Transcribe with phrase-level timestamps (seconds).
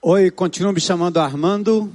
[0.00, 1.92] Oi, continuo me chamando Armando.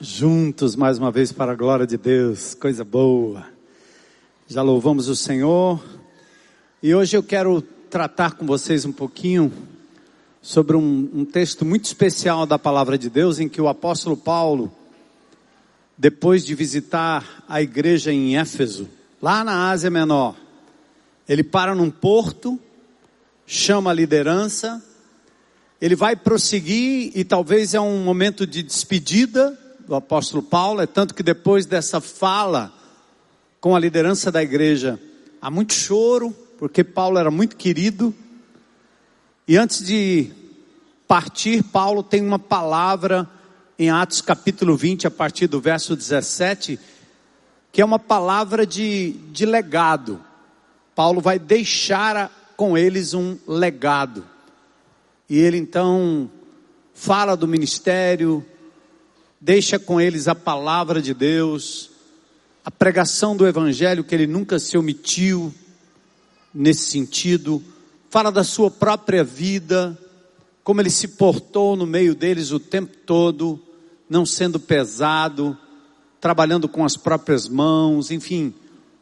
[0.00, 3.46] Juntos mais uma vez para a glória de Deus, coisa boa.
[4.48, 5.84] Já louvamos o Senhor.
[6.82, 9.52] E hoje eu quero tratar com vocês um pouquinho
[10.40, 14.72] sobre um, um texto muito especial da palavra de Deus, em que o apóstolo Paulo,
[15.94, 18.88] depois de visitar a igreja em Éfeso,
[19.20, 20.34] lá na Ásia Menor,
[21.28, 22.58] ele para num porto,
[23.46, 24.82] chama a liderança,
[25.80, 31.14] ele vai prosseguir e talvez é um momento de despedida do apóstolo Paulo, é tanto
[31.14, 32.72] que depois dessa fala
[33.60, 34.98] com a liderança da igreja,
[35.40, 38.14] há muito choro, porque Paulo era muito querido.
[39.46, 40.30] E antes de
[41.06, 43.28] partir, Paulo tem uma palavra
[43.78, 46.78] em Atos capítulo 20, a partir do verso 17,
[47.70, 50.20] que é uma palavra de, de legado.
[50.94, 54.24] Paulo vai deixar com eles um legado.
[55.28, 56.30] E ele então
[56.94, 58.44] fala do ministério,
[59.40, 61.90] deixa com eles a palavra de Deus,
[62.64, 65.52] a pregação do evangelho que ele nunca se omitiu
[66.54, 67.62] nesse sentido,
[68.08, 69.98] fala da sua própria vida,
[70.64, 73.60] como ele se portou no meio deles o tempo todo,
[74.08, 75.56] não sendo pesado,
[76.20, 78.54] trabalhando com as próprias mãos, enfim.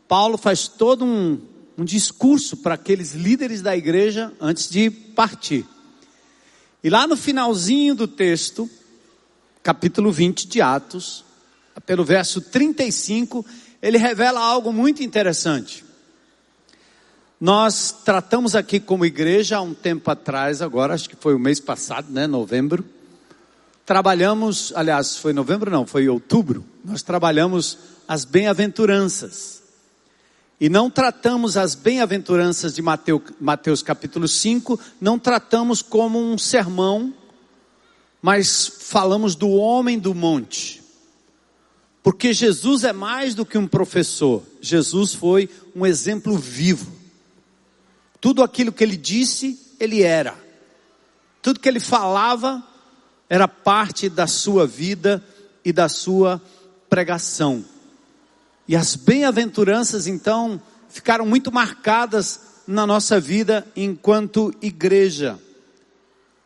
[0.08, 1.40] Paulo faz todo um,
[1.78, 5.64] um discurso para aqueles líderes da igreja antes de partir.
[6.84, 8.68] E lá no finalzinho do texto,
[9.62, 11.24] capítulo 20 de Atos,
[11.86, 13.42] pelo verso 35,
[13.80, 15.82] ele revela algo muito interessante.
[17.40, 21.58] Nós tratamos aqui como igreja há um tempo atrás, agora acho que foi o mês
[21.58, 22.84] passado, né, novembro.
[23.86, 26.62] Trabalhamos, aliás, foi novembro não, foi outubro.
[26.84, 29.62] Nós trabalhamos as bem-aventuranças.
[30.64, 37.12] E não tratamos as bem-aventuranças de Mateus, Mateus capítulo 5, não tratamos como um sermão,
[38.22, 40.82] mas falamos do homem do monte.
[42.02, 46.90] Porque Jesus é mais do que um professor, Jesus foi um exemplo vivo.
[48.18, 50.34] Tudo aquilo que ele disse, ele era.
[51.42, 52.66] Tudo que ele falava
[53.28, 55.22] era parte da sua vida
[55.62, 56.40] e da sua
[56.88, 57.62] pregação.
[58.66, 65.38] E as bem-aventuranças, então, ficaram muito marcadas na nossa vida enquanto igreja.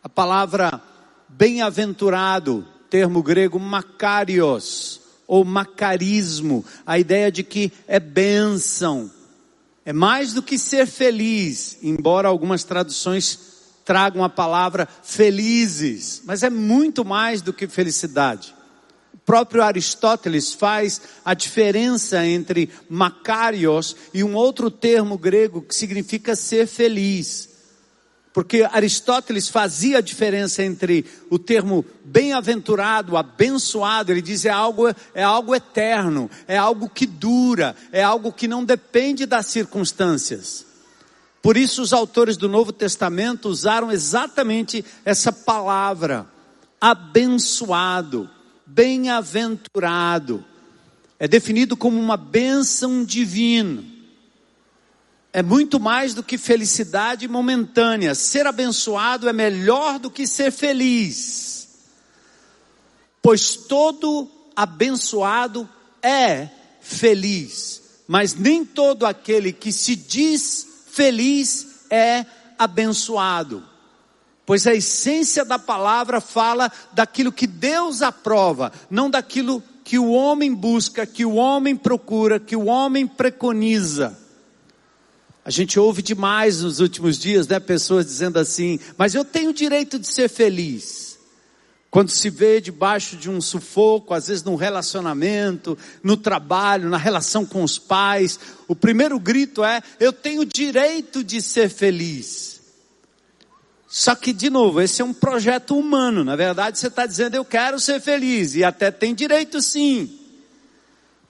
[0.02, 0.82] A palavra
[1.28, 9.10] bem-aventurado, termo grego makarios, ou macarismo, a ideia de que é bênção,
[9.84, 13.38] é mais do que ser feliz, embora algumas traduções
[13.84, 18.57] tragam a palavra felizes, mas é muito mais do que felicidade
[19.28, 26.66] próprio Aristóteles faz a diferença entre Macarios e um outro termo grego que significa ser
[26.66, 27.46] feliz.
[28.32, 35.22] Porque Aristóteles fazia a diferença entre o termo bem-aventurado, abençoado, ele diz é algo, é
[35.22, 40.64] algo eterno, é algo que dura, é algo que não depende das circunstâncias.
[41.42, 46.26] Por isso os autores do Novo Testamento usaram exatamente essa palavra,
[46.80, 48.37] abençoado
[48.78, 50.44] bem-aventurado.
[51.18, 53.82] É definido como uma bênção divina.
[55.32, 58.14] É muito mais do que felicidade momentânea.
[58.14, 61.70] Ser abençoado é melhor do que ser feliz.
[63.20, 65.68] Pois todo abençoado
[66.00, 66.48] é
[66.80, 72.24] feliz, mas nem todo aquele que se diz feliz é
[72.56, 73.67] abençoado
[74.48, 80.54] pois a essência da palavra fala daquilo que Deus aprova, não daquilo que o homem
[80.54, 84.18] busca, que o homem procura, que o homem preconiza.
[85.44, 89.52] A gente ouve demais nos últimos dias, né, pessoas dizendo assim: "Mas eu tenho o
[89.52, 91.18] direito de ser feliz".
[91.90, 97.44] Quando se vê debaixo de um sufoco, às vezes num relacionamento, no trabalho, na relação
[97.44, 102.47] com os pais, o primeiro grito é: "Eu tenho o direito de ser feliz".
[103.88, 106.22] Só que, de novo, esse é um projeto humano.
[106.22, 110.18] Na verdade, você está dizendo, eu quero ser feliz, e até tem direito sim.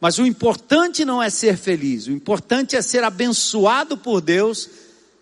[0.00, 4.69] Mas o importante não é ser feliz, o importante é ser abençoado por Deus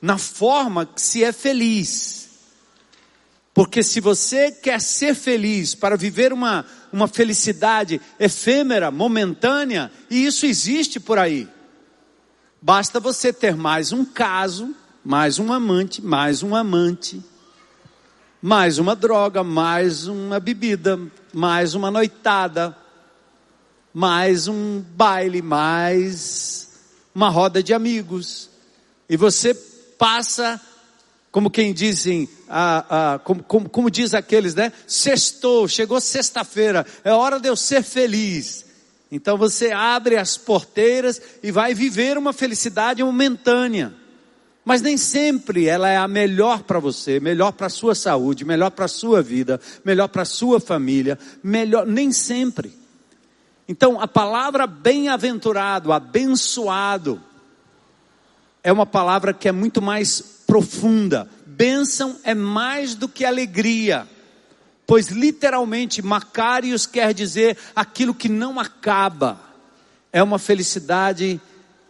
[0.00, 2.28] na forma que se é feliz.
[3.52, 10.44] Porque se você quer ser feliz para viver uma, uma felicidade efêmera, momentânea, e isso
[10.44, 11.48] existe por aí,
[12.60, 14.74] basta você ter mais um caso
[15.08, 17.22] mais um amante, mais um amante,
[18.42, 20.98] mais uma droga, mais uma bebida,
[21.32, 22.76] mais uma noitada,
[23.94, 26.72] mais um baile, mais
[27.14, 28.50] uma roda de amigos.
[29.08, 29.54] E você
[29.96, 30.60] passa
[31.30, 34.72] como quem dizem, ah, ah, como, como, como diz aqueles, né?
[34.88, 38.64] Sextou, chegou sexta-feira, é hora de eu ser feliz.
[39.12, 44.04] Então você abre as porteiras e vai viver uma felicidade momentânea.
[44.66, 48.72] Mas nem sempre ela é a melhor para você, melhor para a sua saúde, melhor
[48.72, 52.76] para a sua vida, melhor para a sua família, melhor, nem sempre.
[53.68, 57.22] Então a palavra bem-aventurado, abençoado,
[58.60, 61.30] é uma palavra que é muito mais profunda.
[61.46, 64.04] Bênção é mais do que alegria,
[64.84, 69.40] pois literalmente Macários quer dizer aquilo que não acaba,
[70.12, 71.40] é uma felicidade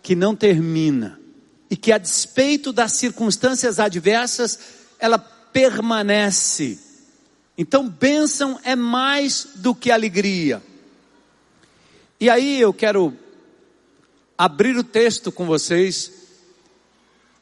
[0.02, 1.24] que não termina
[1.70, 4.58] e que a despeito das circunstâncias adversas,
[4.98, 6.78] ela permanece.
[7.58, 10.62] Então, bênção é mais do que alegria.
[12.20, 13.16] E aí eu quero
[14.36, 16.12] abrir o texto com vocês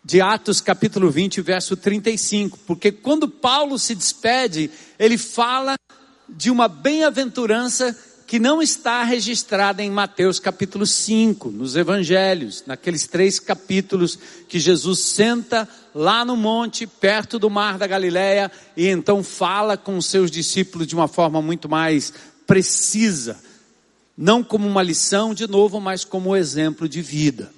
[0.04, 5.76] de Atos capítulo 20, verso 35, porque quando Paulo se despede, ele fala
[6.28, 13.38] de uma bem-aventurança que não está registrada em Mateus capítulo 5, nos evangelhos, naqueles três
[13.38, 14.18] capítulos
[14.48, 19.96] que Jesus senta lá no monte, perto do mar da Galileia, e então fala com
[19.96, 22.12] os seus discípulos de uma forma muito mais
[22.46, 23.38] precisa,
[24.16, 27.50] não como uma lição de novo, mas como exemplo de vida.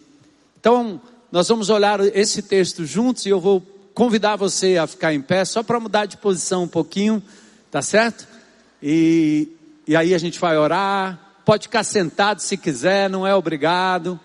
[0.59, 3.61] Então, nós vamos olhar esse texto juntos e eu vou
[3.95, 7.23] convidar você a ficar em pé, só para mudar de posição um pouquinho,
[7.71, 8.27] tá certo?
[8.83, 9.49] E
[9.87, 11.19] e aí a gente vai orar.
[11.45, 14.19] Pode ficar sentado se quiser, não é obrigado.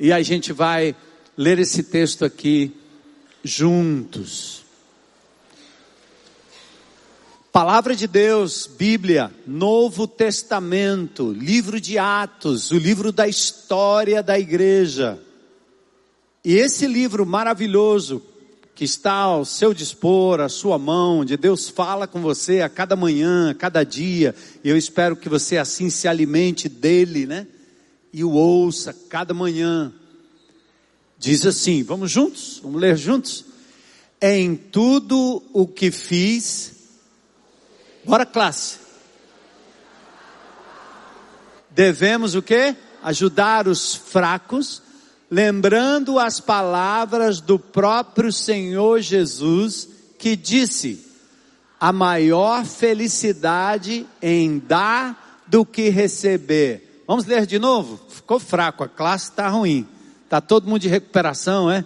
[0.00, 0.96] E a gente vai
[1.36, 2.74] ler esse texto aqui
[3.44, 4.62] juntos.
[7.52, 15.20] Palavra de Deus, Bíblia, Novo Testamento, livro de Atos, o livro da história da igreja.
[16.42, 18.22] E esse livro maravilhoso
[18.74, 22.96] que está ao seu dispor, à sua mão, onde Deus fala com você a cada
[22.96, 24.34] manhã, a cada dia,
[24.64, 27.46] e eu espero que você assim se alimente dele, né?
[28.12, 29.92] E o ouça cada manhã.
[31.18, 32.60] Diz assim, vamos juntos?
[32.62, 33.44] Vamos ler juntos?
[34.20, 36.72] Em tudo o que fiz,
[38.04, 38.78] bora classe.
[41.70, 42.74] Devemos o que?
[43.02, 44.82] Ajudar os fracos
[45.32, 49.88] lembrando as palavras do próprio Senhor Jesus,
[50.18, 51.06] que disse:
[51.80, 57.02] a maior felicidade em dar do que receber.
[57.06, 57.98] Vamos ler de novo?
[58.10, 59.88] Ficou fraco, a classe está ruim.
[60.24, 61.82] Está todo mundo de recuperação, é?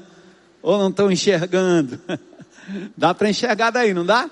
[0.60, 2.00] Ou não estão enxergando?
[2.96, 4.28] dá para enxergar daí, não dá?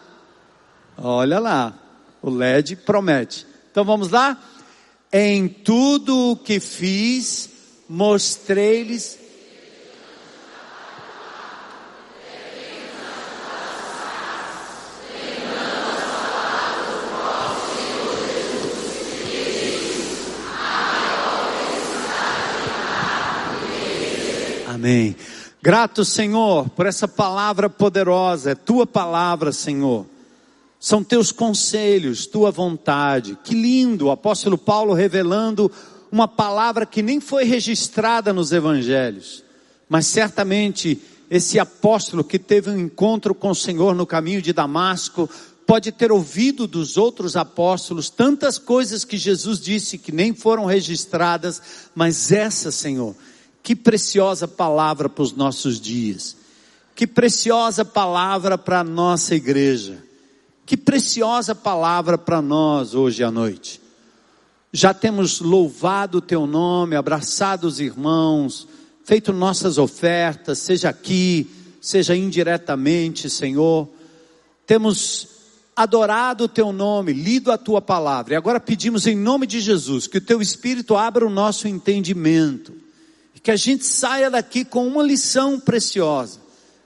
[0.99, 1.72] Olha lá,
[2.20, 3.46] o LED promete.
[3.70, 4.37] Então vamos lá?
[5.12, 7.49] Em tudo o que fiz,
[7.88, 9.19] mostrei-lhes
[24.84, 25.16] Amém.
[25.62, 30.04] Grato, Senhor, por essa palavra poderosa, é tua palavra, Senhor.
[30.78, 33.38] São teus conselhos, tua vontade.
[33.42, 35.72] Que lindo, o apóstolo Paulo revelando
[36.14, 39.43] uma palavra que nem foi registrada nos evangelhos,
[39.88, 45.29] mas certamente esse apóstolo que teve um encontro com o Senhor no caminho de Damasco,
[45.67, 51.60] pode ter ouvido dos outros apóstolos tantas coisas que Jesus disse que nem foram registradas,
[51.96, 53.17] mas essa, Senhor,
[53.60, 56.36] que preciosa palavra para os nossos dias,
[56.94, 59.98] que preciosa palavra para a nossa igreja,
[60.65, 63.82] que preciosa palavra para nós hoje à noite
[64.76, 68.66] já temos louvado o teu nome, abraçado os irmãos,
[69.04, 71.48] feito nossas ofertas, seja aqui,
[71.81, 73.88] seja indiretamente, Senhor.
[74.66, 75.28] Temos
[75.76, 78.34] adorado o teu nome, lido a tua palavra.
[78.34, 82.74] E agora pedimos em nome de Jesus que o teu espírito abra o nosso entendimento
[83.32, 86.40] e que a gente saia daqui com uma lição preciosa.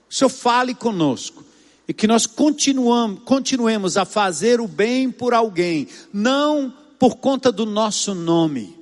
[0.07, 1.43] o Senhor fale conosco
[1.87, 7.65] e que nós continuamos, continuemos a fazer o bem por alguém, não por conta do
[7.65, 8.77] nosso nome,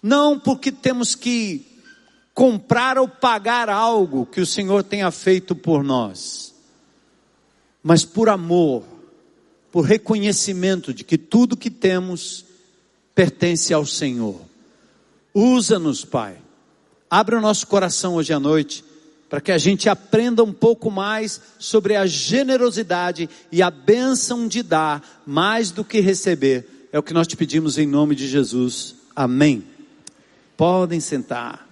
[0.00, 1.66] não porque temos que
[2.32, 6.54] comprar ou pagar algo que o Senhor tenha feito por nós,
[7.82, 8.84] mas por amor,
[9.72, 12.44] por reconhecimento de que tudo que temos
[13.14, 14.40] pertence ao Senhor.
[15.34, 16.38] Usa-nos, Pai.
[17.10, 18.84] Abre o nosso coração hoje à noite
[19.28, 24.62] para que a gente aprenda um pouco mais sobre a generosidade e a bênção de
[24.62, 28.96] dar mais do que receber é o que nós te pedimos em nome de Jesus.
[29.14, 29.66] Amém.
[30.56, 31.66] Podem sentar.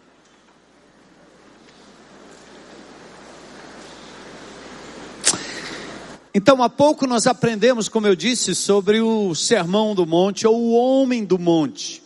[6.35, 10.73] Então, há pouco nós aprendemos, como eu disse, sobre o sermão do monte ou o
[10.73, 12.03] homem do monte.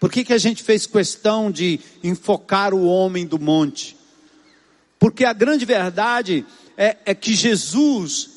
[0.00, 3.94] Por que, que a gente fez questão de enfocar o homem do monte?
[4.98, 6.46] Porque a grande verdade
[6.78, 8.30] é, é que Jesus,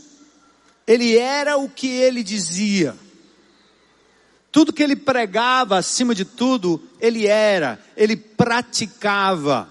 [0.86, 2.94] ele era o que ele dizia.
[4.51, 9.70] Tudo que ele pregava, acima de tudo, ele era, ele praticava.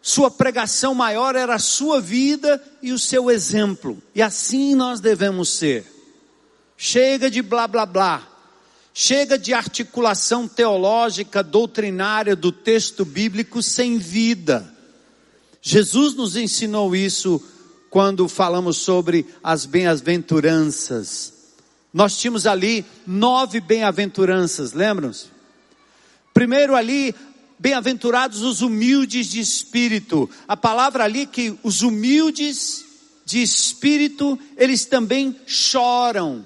[0.00, 4.00] Sua pregação maior era a sua vida e o seu exemplo.
[4.14, 5.84] E assim nós devemos ser.
[6.76, 8.26] Chega de blá blá blá.
[8.94, 14.72] Chega de articulação teológica, doutrinária do texto bíblico sem vida.
[15.60, 17.42] Jesus nos ensinou isso
[17.90, 21.39] quando falamos sobre as bem-aventuranças.
[21.92, 25.26] Nós tínhamos ali nove bem-aventuranças, lembram-se?
[26.32, 27.14] Primeiro ali,
[27.58, 30.30] bem-aventurados os humildes de espírito.
[30.46, 32.84] A palavra ali que os humildes
[33.24, 36.44] de espírito, eles também choram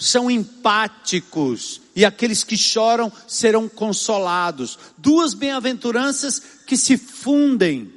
[0.00, 4.78] são empáticos, e aqueles que choram serão consolados.
[4.96, 7.92] Duas bem-aventuranças que se fundem,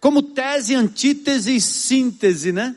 [0.00, 2.74] como tese, antítese e síntese, né?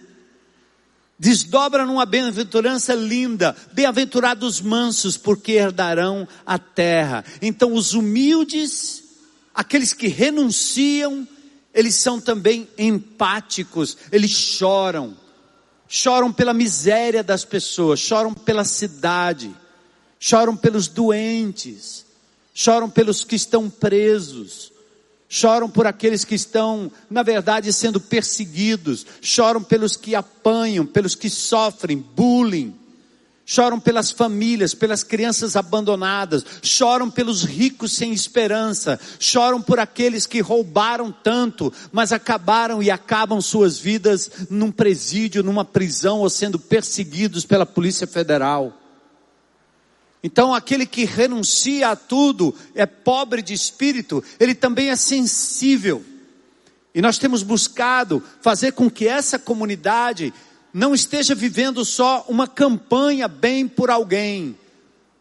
[1.22, 7.24] Desdobra numa bem-aventurança linda, bem-aventurados mansos, porque herdarão a terra.
[7.44, 9.04] Então, os humildes,
[9.54, 11.28] aqueles que renunciam,
[11.76, 15.16] eles são também empáticos, eles choram.
[15.88, 19.56] Choram pela miséria das pessoas, choram pela cidade,
[20.20, 22.04] choram pelos doentes,
[22.52, 24.71] choram pelos que estão presos,
[25.34, 31.30] choram por aqueles que estão, na verdade, sendo perseguidos, choram pelos que apanham, pelos que
[31.30, 32.76] sofrem bullying,
[33.46, 40.42] choram pelas famílias, pelas crianças abandonadas, choram pelos ricos sem esperança, choram por aqueles que
[40.42, 47.46] roubaram tanto, mas acabaram e acabam suas vidas num presídio, numa prisão ou sendo perseguidos
[47.46, 48.81] pela Polícia Federal.
[50.24, 56.04] Então, aquele que renuncia a tudo, é pobre de espírito, ele também é sensível.
[56.94, 60.32] E nós temos buscado fazer com que essa comunidade
[60.74, 64.56] não esteja vivendo só uma campanha bem por alguém,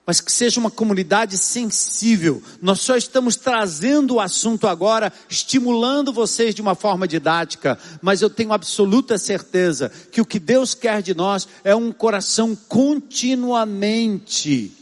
[0.04, 2.42] mas que seja uma comunidade sensível.
[2.60, 8.28] Nós só estamos trazendo o assunto agora, estimulando vocês de uma forma didática, mas eu
[8.28, 14.76] tenho absoluta certeza que o que Deus quer de nós é um coração continuamente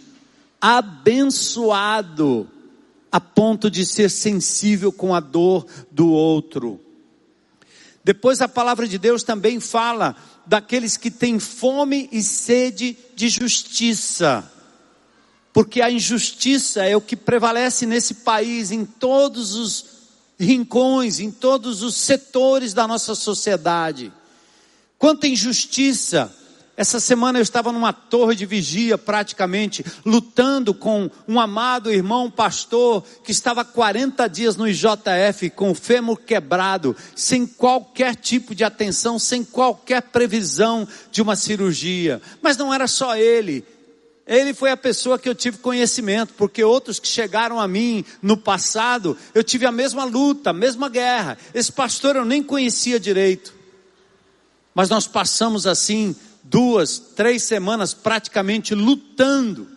[0.60, 2.48] abençoado,
[3.10, 6.80] a ponto de ser sensível com a dor do outro.
[8.04, 14.50] Depois a palavra de Deus também fala daqueles que têm fome e sede de justiça.
[15.52, 19.84] Porque a injustiça é o que prevalece nesse país, em todos os
[20.38, 24.12] rincões, em todos os setores da nossa sociedade.
[24.96, 26.34] Quanta injustiça,
[26.78, 33.02] essa semana eu estava numa torre de vigia, praticamente, lutando com um amado irmão pastor
[33.24, 39.18] que estava 40 dias no IJF com o fêmur quebrado, sem qualquer tipo de atenção,
[39.18, 42.22] sem qualquer previsão de uma cirurgia.
[42.40, 43.64] Mas não era só ele.
[44.24, 48.36] Ele foi a pessoa que eu tive conhecimento, porque outros que chegaram a mim no
[48.36, 51.38] passado, eu tive a mesma luta, a mesma guerra.
[51.52, 53.52] Esse pastor eu nem conhecia direito.
[54.72, 56.14] Mas nós passamos assim
[56.50, 59.68] duas, três semanas praticamente lutando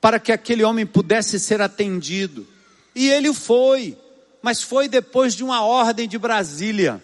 [0.00, 2.46] para que aquele homem pudesse ser atendido.
[2.94, 3.96] E ele foi,
[4.40, 7.02] mas foi depois de uma ordem de Brasília.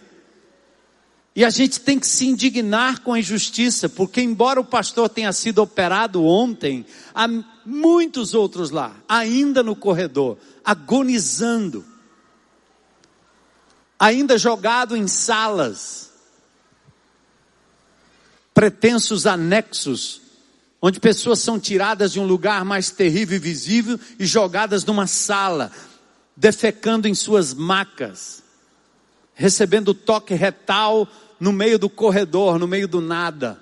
[1.37, 5.33] E a gente tem que se indignar com a injustiça, porque embora o pastor tenha
[5.33, 7.27] sido operado ontem, há
[7.67, 11.85] muitos outros lá, ainda no corredor, agonizando,
[13.99, 16.13] ainda jogado em salas,
[18.55, 20.23] pretensos anexos,
[20.81, 25.73] onde pessoas são tiradas de um lugar mais terrível e visível e jogadas numa sala,
[26.37, 28.43] defecando em suas macas,
[29.35, 31.09] recebendo toque retal
[31.41, 33.61] no meio do corredor, no meio do nada.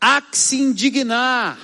[0.00, 1.58] Há que se indignar,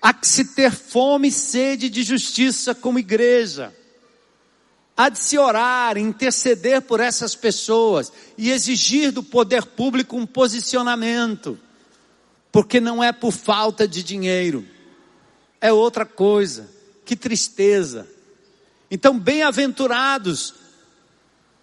[0.00, 3.74] há que se ter fome e sede de justiça como igreja
[4.96, 11.58] há de se orar, interceder por essas pessoas e exigir do poder público um posicionamento,
[12.52, 14.64] porque não é por falta de dinheiro,
[15.60, 16.72] é outra coisa.
[17.04, 18.08] Que tristeza.
[18.90, 20.54] Então, bem-aventurados,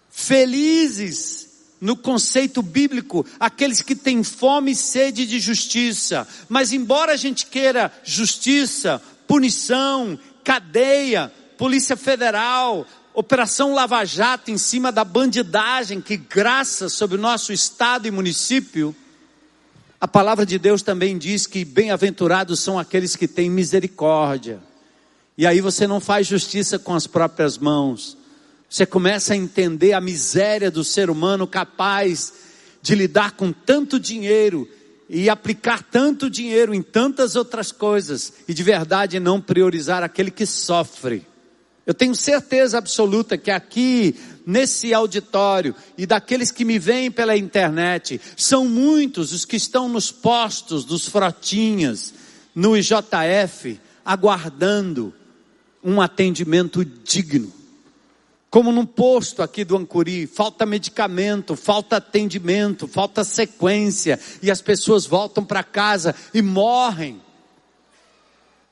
[0.08, 1.48] felizes
[1.80, 6.28] no conceito bíblico, aqueles que têm fome e sede de justiça.
[6.48, 14.90] Mas, embora a gente queira justiça, punição, cadeia, Polícia Federal, Operação Lava Jato em cima
[14.90, 18.96] da bandidagem que graça sobre o nosso estado e município,
[20.00, 24.60] a palavra de Deus também diz que bem-aventurados são aqueles que têm misericórdia.
[25.36, 28.16] E aí você não faz justiça com as próprias mãos.
[28.68, 32.32] Você começa a entender a miséria do ser humano capaz
[32.80, 34.66] de lidar com tanto dinheiro
[35.06, 40.46] e aplicar tanto dinheiro em tantas outras coisas e de verdade não priorizar aquele que
[40.46, 41.26] sofre.
[41.84, 44.14] Eu tenho certeza absoluta que aqui,
[44.46, 50.12] nesse auditório, e daqueles que me veem pela internet, são muitos os que estão nos
[50.12, 52.14] postos dos frotinhas,
[52.54, 55.12] no IJF, aguardando
[55.82, 57.52] um atendimento digno.
[58.48, 65.06] Como num posto aqui do Ancuri, falta medicamento, falta atendimento, falta sequência, e as pessoas
[65.06, 67.20] voltam para casa e morrem.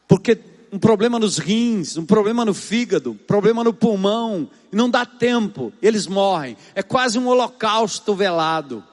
[0.07, 0.39] Porque
[0.73, 5.73] um problema nos rins, um problema no fígado, problema no pulmão, e não dá tempo,
[5.83, 6.57] eles morrem.
[6.75, 8.85] É quase um holocausto velado.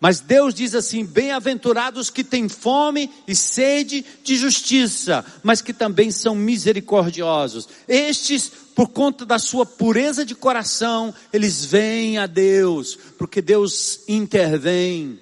[0.00, 6.10] Mas Deus diz assim: bem-aventurados que têm fome e sede de justiça, mas que também
[6.10, 7.68] são misericordiosos.
[7.86, 15.20] Estes, por conta da sua pureza de coração, eles vêm a Deus, porque Deus intervém,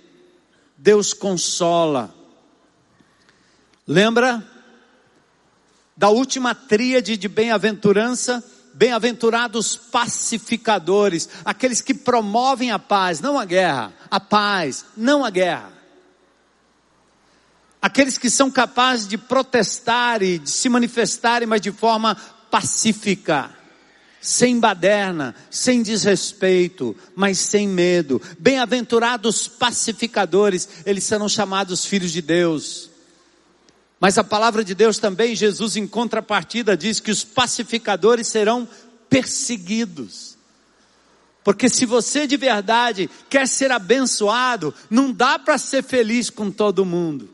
[0.78, 2.14] Deus consola.
[3.86, 4.42] Lembra
[6.00, 8.42] da última tríade de bem-aventurança,
[8.72, 15.70] bem-aventurados pacificadores, aqueles que promovem a paz, não a guerra, a paz, não a guerra.
[17.82, 22.16] Aqueles que são capazes de protestar e de se manifestarem, mas de forma
[22.50, 23.50] pacífica,
[24.22, 28.22] sem baderna, sem desrespeito, mas sem medo.
[28.38, 32.89] Bem-aventurados pacificadores, eles serão chamados filhos de Deus.
[34.00, 38.66] Mas a palavra de Deus também, Jesus em contrapartida diz que os pacificadores serão
[39.10, 40.38] perseguidos.
[41.44, 46.84] Porque se você de verdade quer ser abençoado, não dá para ser feliz com todo
[46.84, 47.28] mundo.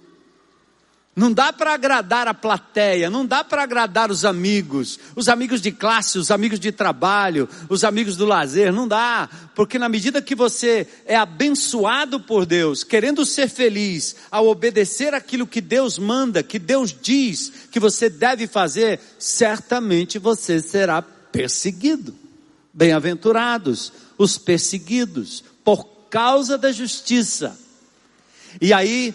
[1.16, 5.72] Não dá para agradar a plateia, não dá para agradar os amigos, os amigos de
[5.72, 10.34] classe, os amigos de trabalho, os amigos do lazer, não dá, porque na medida que
[10.34, 16.58] você é abençoado por Deus, querendo ser feliz, ao obedecer aquilo que Deus manda, que
[16.58, 22.14] Deus diz que você deve fazer, certamente você será perseguido.
[22.74, 27.58] Bem-aventurados os perseguidos por causa da justiça.
[28.60, 29.14] E aí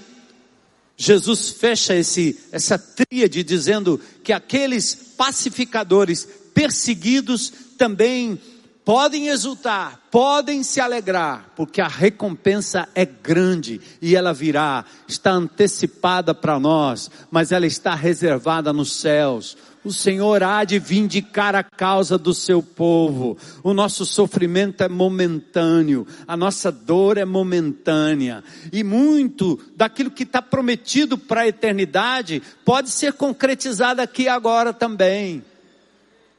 [1.01, 8.39] Jesus fecha esse, essa tríade dizendo que aqueles pacificadores perseguidos também
[8.85, 16.35] podem exultar, podem se alegrar, porque a recompensa é grande e ela virá, está antecipada
[16.35, 22.17] para nós, mas ela está reservada nos céus o Senhor há de vindicar a causa
[22.17, 23.37] do seu povo.
[23.63, 30.41] O nosso sofrimento é momentâneo, a nossa dor é momentânea, e muito daquilo que está
[30.41, 35.43] prometido para a eternidade pode ser concretizado aqui agora também,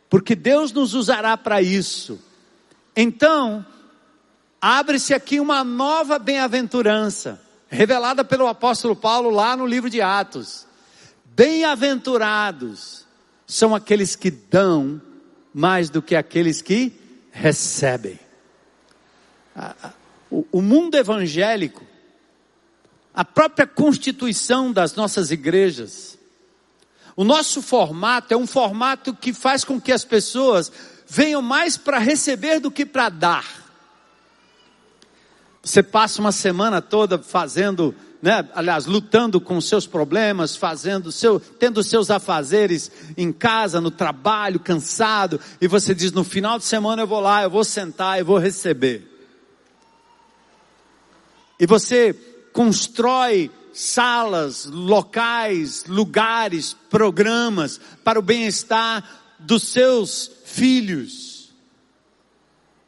[0.09, 2.21] porque Deus nos usará para isso.
[2.95, 3.67] Então,
[4.61, 10.67] abre-se aqui uma nova bem-aventurança, revelada pelo apóstolo Paulo lá no livro de Atos.
[11.35, 13.02] Bem-aventurados
[13.53, 14.99] são aqueles que dão
[15.53, 16.91] mais do que aqueles que
[17.31, 18.19] recebem.
[20.51, 21.87] O mundo evangélico,
[23.13, 26.19] a própria constituição das nossas igrejas,
[27.15, 30.73] o nosso formato é um formato que faz com que as pessoas
[31.07, 33.45] venham mais para receber do que para dar.
[35.63, 41.83] Você passa uma semana toda fazendo né, aliás, lutando com seus problemas, fazendo seu, tendo
[41.83, 47.07] seus afazeres em casa, no trabalho, cansado, e você diz: no final de semana eu
[47.07, 49.09] vou lá, eu vou sentar, eu vou receber.
[51.59, 52.15] E você
[52.53, 59.03] constrói salas, locais, lugares, programas para o bem-estar
[59.37, 61.53] dos seus filhos,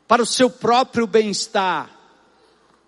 [0.06, 1.90] para o seu próprio bem-estar.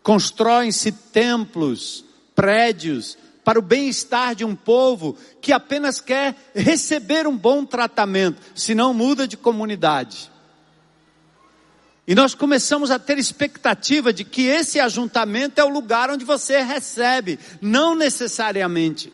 [0.00, 2.05] Constroem-se templos,
[2.36, 8.74] prédios, para o bem-estar de um povo que apenas quer receber um bom tratamento, se
[8.74, 10.32] não muda de comunidade.
[12.08, 16.60] E nós começamos a ter expectativa de que esse ajuntamento é o lugar onde você
[16.60, 19.12] recebe, não necessariamente.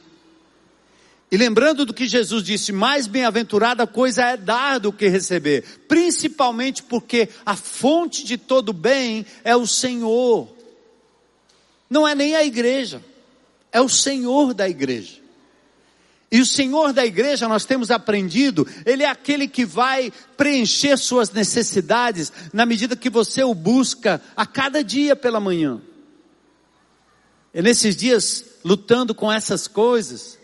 [1.30, 6.82] E lembrando do que Jesus disse, mais bem-aventurada coisa é dar do que receber, principalmente
[6.82, 10.48] porque a fonte de todo bem é o Senhor,
[11.88, 13.11] não é nem a igreja
[13.72, 15.22] é o Senhor da igreja.
[16.30, 21.30] E o Senhor da igreja, nós temos aprendido, Ele é aquele que vai preencher suas
[21.30, 25.80] necessidades na medida que você o busca a cada dia pela manhã.
[27.52, 30.38] E nesses dias, lutando com essas coisas,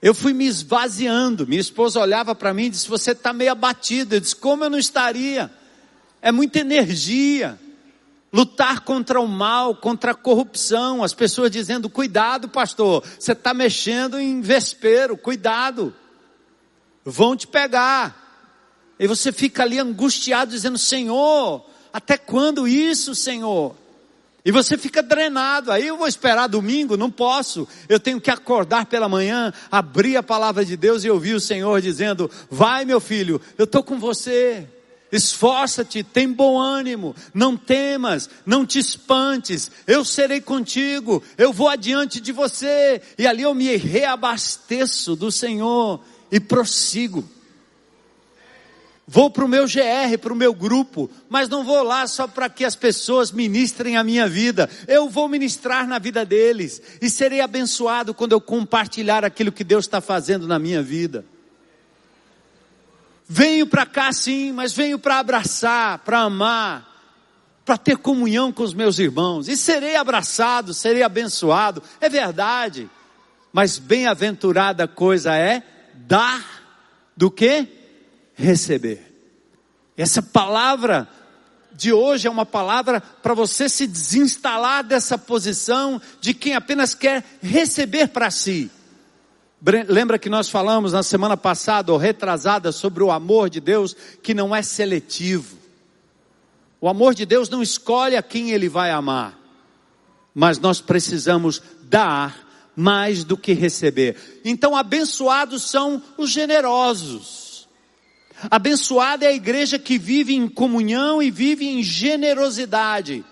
[0.00, 1.46] eu fui me esvaziando.
[1.46, 4.14] Minha esposa olhava para mim e disse: Você está meio abatido.
[4.14, 5.50] Eu disse: Como eu não estaria?
[6.22, 7.58] É muita energia
[8.32, 14.18] lutar contra o mal, contra a corrupção, as pessoas dizendo: cuidado, pastor, você está mexendo
[14.18, 15.94] em vespeiro, cuidado,
[17.04, 18.28] vão te pegar.
[18.98, 23.74] E você fica ali angustiado, dizendo: Senhor, até quando isso, Senhor?
[24.42, 27.68] E você fica drenado, aí eu vou esperar domingo, não posso.
[27.88, 31.80] Eu tenho que acordar pela manhã, abrir a palavra de Deus e ouvir o Senhor
[31.80, 34.66] dizendo: Vai, meu filho, eu estou com você.
[35.12, 42.20] Esforça-te, tem bom ânimo, não temas, não te espantes, eu serei contigo, eu vou adiante
[42.20, 47.28] de você, e ali eu me reabasteço do Senhor e prossigo.
[49.12, 52.48] Vou para o meu GR, para o meu grupo, mas não vou lá só para
[52.48, 54.70] que as pessoas ministrem a minha vida.
[54.86, 59.86] Eu vou ministrar na vida deles e serei abençoado quando eu compartilhar aquilo que Deus
[59.86, 61.24] está fazendo na minha vida.
[63.32, 66.84] Venho para cá sim, mas venho para abraçar, para amar,
[67.64, 69.46] para ter comunhão com os meus irmãos.
[69.46, 71.80] E serei abraçado, serei abençoado.
[72.00, 72.90] É verdade.
[73.52, 75.62] Mas bem-aventurada coisa é
[75.94, 76.44] dar
[77.16, 77.68] do que
[78.34, 79.14] receber.
[79.96, 81.08] Essa palavra
[81.72, 87.24] de hoje é uma palavra para você se desinstalar dessa posição de quem apenas quer
[87.40, 88.72] receber para si.
[89.62, 94.32] Lembra que nós falamos na semana passada ou retrasada sobre o amor de Deus que
[94.32, 95.58] não é seletivo.
[96.80, 99.38] O amor de Deus não escolhe a quem ele vai amar,
[100.34, 104.40] mas nós precisamos dar mais do que receber.
[104.42, 107.68] Então, abençoados são os generosos.
[108.50, 113.22] Abençoada é a igreja que vive em comunhão e vive em generosidade.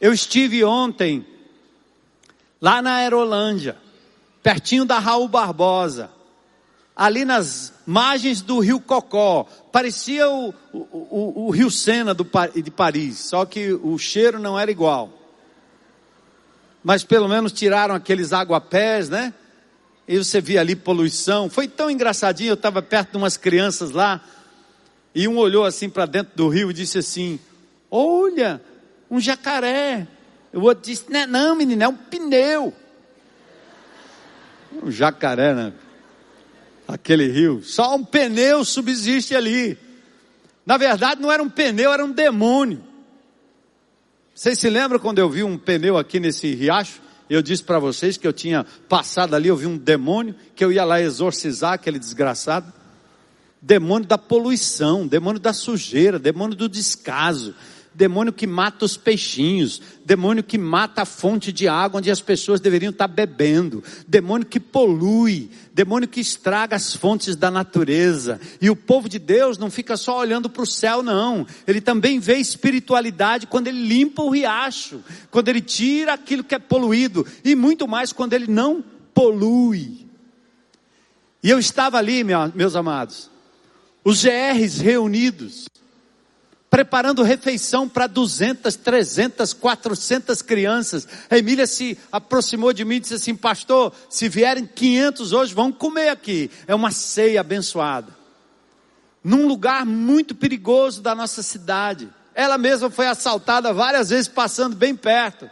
[0.00, 1.24] Eu estive ontem
[2.60, 3.83] lá na Aerolândia
[4.44, 6.10] pertinho da Raul Barbosa,
[6.94, 12.70] ali nas margens do rio Cocó, parecia o, o, o, o rio Sena do, de
[12.70, 15.10] Paris, só que o cheiro não era igual.
[16.84, 19.32] Mas pelo menos tiraram aqueles aguapés, né?
[20.06, 21.48] E você via ali poluição.
[21.48, 24.20] Foi tão engraçadinho, eu estava perto de umas crianças lá,
[25.14, 27.40] e um olhou assim para dentro do rio e disse assim:
[27.90, 28.60] Olha,
[29.10, 30.06] um jacaré.
[30.52, 32.74] O outro disse: Não, não menino, é um pneu
[34.82, 35.72] um jacaré, né?
[36.86, 37.62] Aquele rio.
[37.62, 39.78] Só um pneu subsiste ali.
[40.66, 42.82] Na verdade, não era um pneu, era um demônio.
[44.34, 47.00] Vocês se lembram quando eu vi um pneu aqui nesse riacho?
[47.28, 50.72] Eu disse para vocês que eu tinha passado ali, eu vi um demônio, que eu
[50.72, 52.72] ia lá exorcizar aquele desgraçado.
[53.62, 57.54] Demônio da poluição, demônio da sujeira, demônio do descaso,
[57.94, 62.60] demônio que mata os peixinhos, demônio que mata a fonte de água onde as pessoas
[62.60, 68.40] deveriam estar bebendo, demônio que polui, demônio que estraga as fontes da natureza.
[68.60, 71.46] E o povo de Deus não fica só olhando para o céu, não.
[71.66, 76.58] Ele também vê espiritualidade quando ele limpa o riacho, quando ele tira aquilo que é
[76.58, 80.06] poluído, e muito mais quando ele não polui.
[81.42, 83.30] E eu estava ali, meus amados,
[84.02, 85.66] os GRs reunidos,
[86.74, 91.06] preparando refeição para 200, 300, 400 crianças.
[91.30, 95.70] A Emília se aproximou de mim e disse assim: Pastor, se vierem 500 hoje, vão
[95.70, 96.50] comer aqui.
[96.66, 98.08] É uma ceia abençoada.
[99.22, 102.08] Num lugar muito perigoso da nossa cidade.
[102.34, 105.48] Ela mesma foi assaltada várias vezes, passando bem perto.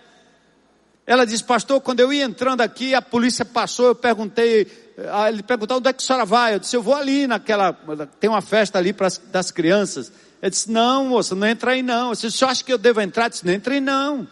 [1.07, 4.67] Ela disse, pastor, quando eu ia entrando aqui, a polícia passou, eu perguntei,
[5.13, 6.55] ah, ele perguntou onde é que a senhora vai?
[6.55, 7.73] Eu disse, eu vou ali naquela,
[8.19, 10.11] tem uma festa ali para das crianças.
[10.43, 12.13] Ele disse, não, moça, não entra aí não.
[12.13, 13.27] Você acha que eu devo entrar?
[13.27, 14.27] Eu disse, não entre aí não.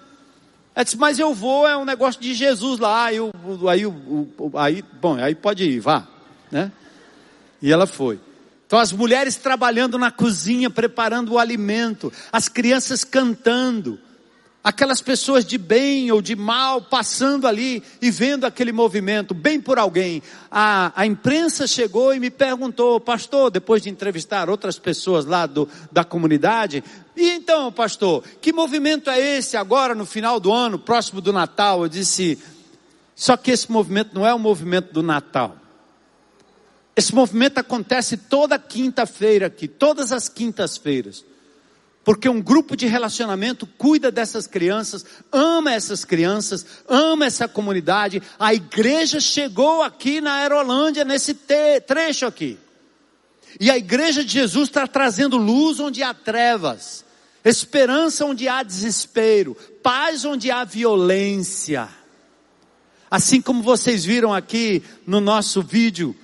[0.74, 3.04] Ela disse, mas eu vou, é um negócio de Jesus lá.
[3.04, 3.18] Aí,
[3.68, 3.82] aí,
[4.56, 6.08] aí, bom, aí pode ir, vá.
[6.50, 6.72] Né?
[7.62, 8.18] E ela foi.
[8.66, 13.98] Então as mulheres trabalhando na cozinha, preparando o alimento, as crianças cantando,
[14.62, 19.78] aquelas pessoas de bem ou de mal passando ali e vendo aquele movimento, bem por
[19.78, 20.22] alguém.
[20.50, 25.68] A, a imprensa chegou e me perguntou, pastor, depois de entrevistar outras pessoas lá do,
[25.90, 26.84] da comunidade,
[27.16, 31.82] e então, pastor, que movimento é esse agora no final do ano, próximo do Natal?
[31.82, 32.38] Eu disse,
[33.14, 35.56] só que esse movimento não é o movimento do Natal.
[36.94, 41.24] Esse movimento acontece toda quinta-feira aqui, todas as quintas-feiras.
[42.02, 48.22] Porque um grupo de relacionamento cuida dessas crianças, ama essas crianças, ama essa comunidade.
[48.38, 51.34] A igreja chegou aqui na Aerolândia, nesse
[51.86, 52.58] trecho aqui.
[53.58, 57.04] E a igreja de Jesus está trazendo luz onde há trevas,
[57.44, 61.88] esperança onde há desespero, paz onde há violência.
[63.10, 66.14] Assim como vocês viram aqui no nosso vídeo,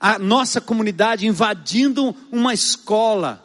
[0.00, 3.43] a nossa comunidade invadindo uma escola,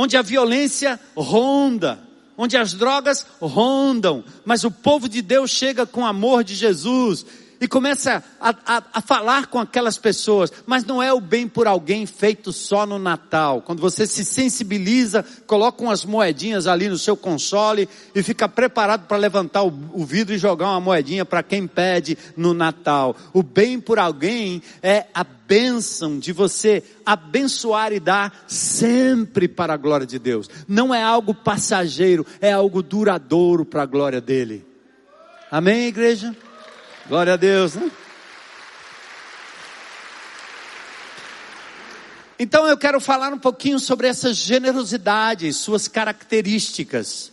[0.00, 1.98] onde a violência ronda,
[2.36, 7.26] onde as drogas rondam, mas o povo de Deus chega com o amor de Jesus
[7.60, 11.66] e começa a, a, a, falar com aquelas pessoas, mas não é o bem por
[11.66, 13.62] alguém feito só no Natal.
[13.62, 19.16] Quando você se sensibiliza, coloca umas moedinhas ali no seu console e fica preparado para
[19.16, 23.16] levantar o, o vidro e jogar uma moedinha para quem pede no Natal.
[23.32, 29.78] O bem por alguém é a bênção de você abençoar e dar sempre para a
[29.78, 30.48] glória de Deus.
[30.68, 34.64] Não é algo passageiro, é algo duradouro para a glória dele.
[35.50, 36.36] Amém, igreja?
[37.08, 37.90] Glória a Deus, né?
[42.38, 47.32] Então eu quero falar um pouquinho sobre essa generosidade, suas características.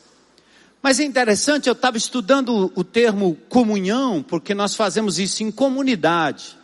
[0.82, 6.58] Mas é interessante, eu estava estudando o termo comunhão, porque nós fazemos isso em comunidade.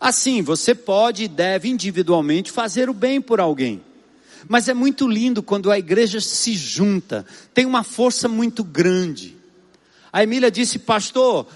[0.00, 3.84] Assim, você pode e deve individualmente fazer o bem por alguém.
[4.48, 9.36] Mas é muito lindo quando a igreja se junta, tem uma força muito grande.
[10.12, 11.46] A Emília disse, pastor,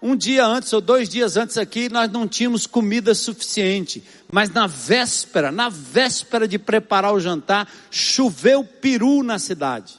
[0.00, 4.02] um dia antes ou dois dias antes aqui, nós não tínhamos comida suficiente.
[4.30, 9.94] Mas na véspera, na véspera de preparar o jantar, choveu peru na cidade.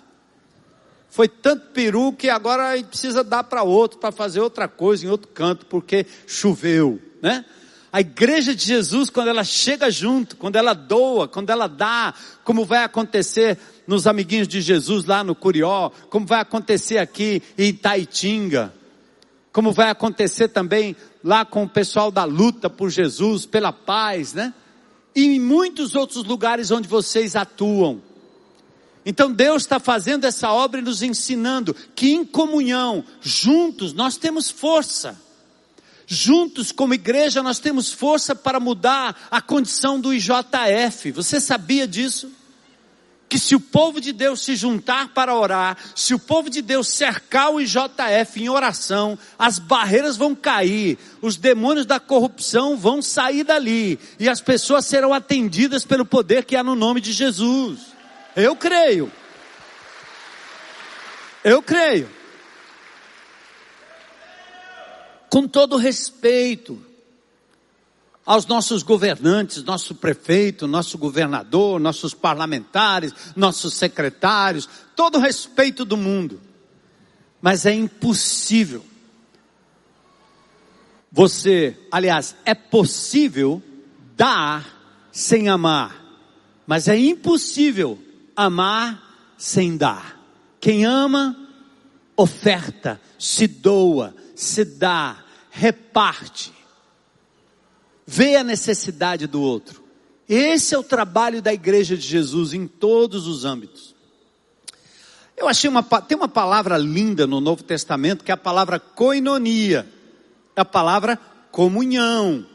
[1.10, 5.06] Foi tanto peru que agora a gente precisa dar para outro, para fazer outra coisa
[5.06, 7.44] em outro canto, porque choveu, né?
[7.92, 12.64] A igreja de Jesus, quando ela chega junto, quando ela doa, quando ela dá, como
[12.64, 13.58] vai acontecer
[13.88, 18.72] nos amiguinhos de Jesus lá no Curió, como vai acontecer aqui em Taitinga,
[19.60, 24.54] como vai acontecer também lá com o pessoal da luta por Jesus, pela paz, né?
[25.14, 28.02] E em muitos outros lugares onde vocês atuam.
[29.06, 34.50] Então Deus está fazendo essa obra e nos ensinando que em comunhão, juntos, nós temos
[34.50, 35.22] força.
[36.08, 41.12] Juntos, como igreja, nós temos força para mudar a condição do IJF.
[41.12, 42.32] Você sabia disso?
[43.30, 46.88] Que se o povo de Deus se juntar para orar, se o povo de Deus
[46.88, 53.44] cercar o IJF em oração, as barreiras vão cair, os demônios da corrupção vão sair
[53.44, 57.80] dali, e as pessoas serão atendidas pelo poder que há no nome de Jesus.
[58.36, 59.12] Eu creio.
[61.44, 62.10] Eu creio.
[65.30, 66.84] Com todo respeito,
[68.30, 75.98] aos nossos governantes, nosso prefeito, nosso governador, nossos parlamentares, nossos secretários, todo o respeito do
[75.98, 76.40] mundo.
[77.42, 78.86] Mas é impossível.
[81.12, 83.64] Você, aliás, é possível
[84.16, 86.00] dar sem amar,
[86.68, 87.98] mas é impossível
[88.36, 90.22] amar sem dar.
[90.62, 91.36] Quem ama,
[92.16, 95.18] oferta, se doa, se dá,
[95.50, 96.59] reparte
[98.12, 99.84] vê a necessidade do outro.
[100.28, 103.94] Esse é o trabalho da igreja de Jesus em todos os âmbitos.
[105.38, 109.88] Eu achei uma, tem uma palavra linda no Novo Testamento que é a palavra koinonia,
[110.56, 111.18] é a palavra
[111.52, 112.48] comunhão.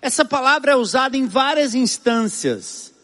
[0.00, 2.94] Essa palavra é usada em várias instâncias.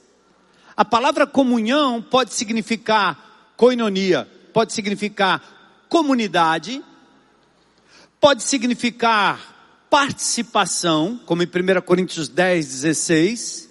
[0.76, 6.82] A palavra comunhão pode significar koinonia, pode significar comunidade,
[8.20, 9.51] pode significar
[9.92, 13.70] participação, como em 1 Coríntios 10, 16.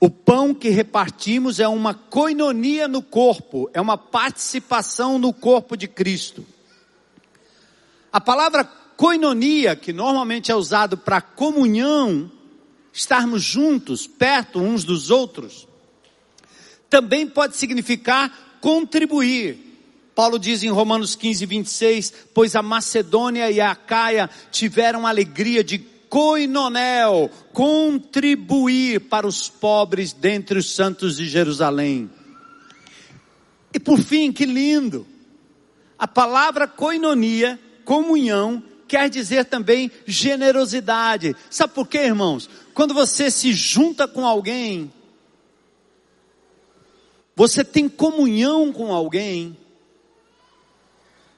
[0.00, 5.86] O pão que repartimos é uma coinonia no corpo, é uma participação no corpo de
[5.86, 6.44] Cristo.
[8.12, 12.28] A palavra coinonia, que normalmente é usado para comunhão,
[12.92, 15.68] estarmos juntos, perto uns dos outros,
[16.90, 19.71] também pode significar contribuir.
[20.14, 25.78] Paulo diz em Romanos 15, 26, pois a Macedônia e a Caia tiveram alegria de
[25.78, 32.10] coinonel, contribuir para os pobres dentre os santos de Jerusalém.
[33.72, 35.06] E por fim, que lindo,
[35.98, 41.34] a palavra coinonia, comunhão, quer dizer também generosidade.
[41.48, 42.50] Sabe por quê, irmãos?
[42.74, 44.92] Quando você se junta com alguém,
[47.34, 49.56] você tem comunhão com alguém,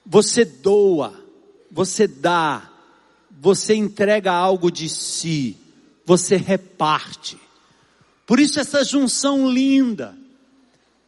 [0.04, 1.14] você doa,
[1.70, 2.70] você dá,
[3.30, 5.56] você entrega algo de si,
[6.04, 7.38] você reparte.
[8.26, 10.16] Por isso essa junção linda.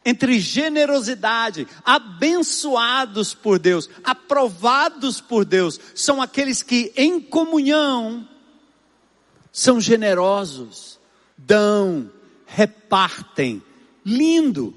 [0.05, 8.25] entre generosidade, abençoados por Deus, aprovados por Deus, são aqueles que em comunhão
[9.51, 10.97] são generosos,
[11.37, 12.09] dão,
[12.45, 13.61] repartem.
[14.05, 14.73] Lindo.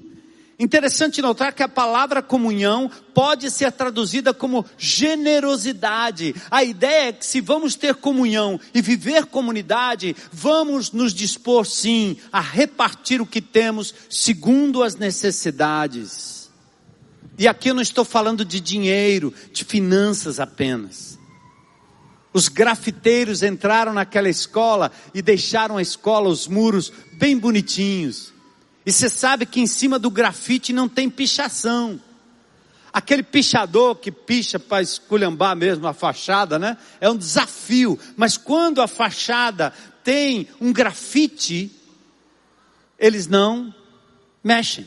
[0.61, 6.35] Interessante notar que a palavra comunhão pode ser traduzida como generosidade.
[6.51, 12.15] A ideia é que se vamos ter comunhão e viver comunidade, vamos nos dispor sim
[12.31, 16.51] a repartir o que temos segundo as necessidades.
[17.39, 21.17] E aqui eu não estou falando de dinheiro, de finanças apenas.
[22.31, 28.30] Os grafiteiros entraram naquela escola e deixaram a escola, os muros bem bonitinhos
[28.85, 31.99] e você sabe que em cima do grafite não tem pichação.
[32.91, 36.77] Aquele pichador que picha para esculhambar mesmo a fachada, né?
[36.99, 37.97] É um desafio.
[38.17, 39.71] Mas quando a fachada
[40.03, 41.71] tem um grafite,
[42.99, 43.73] eles não
[44.43, 44.85] mexem.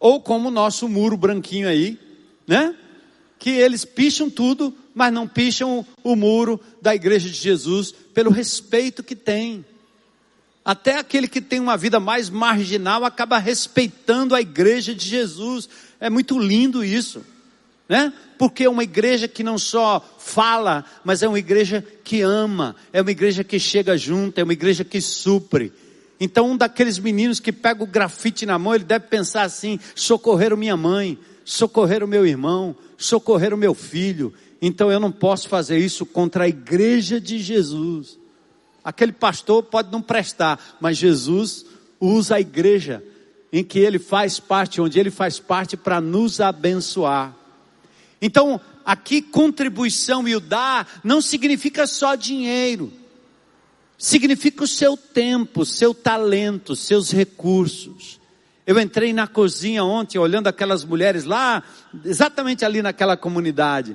[0.00, 1.98] Ou como o nosso muro branquinho aí,
[2.46, 2.74] né?
[3.38, 9.04] Que eles picham tudo, mas não picham o muro da igreja de Jesus pelo respeito
[9.04, 9.64] que tem.
[10.68, 15.66] Até aquele que tem uma vida mais marginal acaba respeitando a igreja de Jesus.
[15.98, 17.24] É muito lindo isso,
[17.88, 18.12] né?
[18.36, 23.00] Porque é uma igreja que não só fala, mas é uma igreja que ama, é
[23.00, 25.72] uma igreja que chega junto, é uma igreja que supre.
[26.20, 30.54] Então, um daqueles meninos que pega o grafite na mão, ele deve pensar assim: socorrer
[30.54, 34.34] minha mãe, socorrer o meu irmão, socorrer o meu filho.
[34.60, 38.18] Então, eu não posso fazer isso contra a igreja de Jesus.
[38.88, 41.66] Aquele pastor pode não prestar, mas Jesus
[42.00, 43.04] usa a igreja
[43.52, 47.36] em que ele faz parte, onde ele faz parte para nos abençoar.
[48.18, 52.90] Então, aqui contribuição e o dar não significa só dinheiro.
[53.98, 58.18] Significa o seu tempo, seu talento, seus recursos.
[58.66, 61.62] Eu entrei na cozinha ontem olhando aquelas mulheres lá,
[62.06, 63.94] exatamente ali naquela comunidade.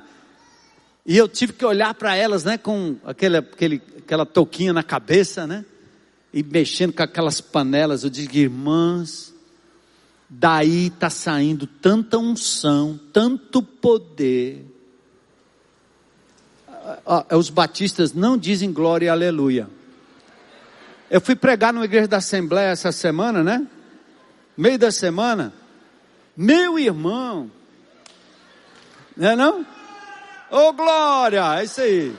[1.05, 5.47] E eu tive que olhar para elas, né, com aquele, aquele, aquela touquinha na cabeça,
[5.47, 5.65] né?
[6.33, 8.03] E mexendo com aquelas panelas.
[8.03, 9.33] Eu digo, irmãs,
[10.29, 14.65] daí está saindo tanta unção, tanto poder.
[17.31, 19.69] Os batistas não dizem glória e aleluia.
[21.09, 23.65] Eu fui pregar numa igreja da Assembleia essa semana, né?
[24.57, 25.53] Meio da semana.
[26.35, 27.49] Meu irmão.
[29.15, 29.61] Não é não?
[30.49, 32.15] Ô oh, glória, é isso aí.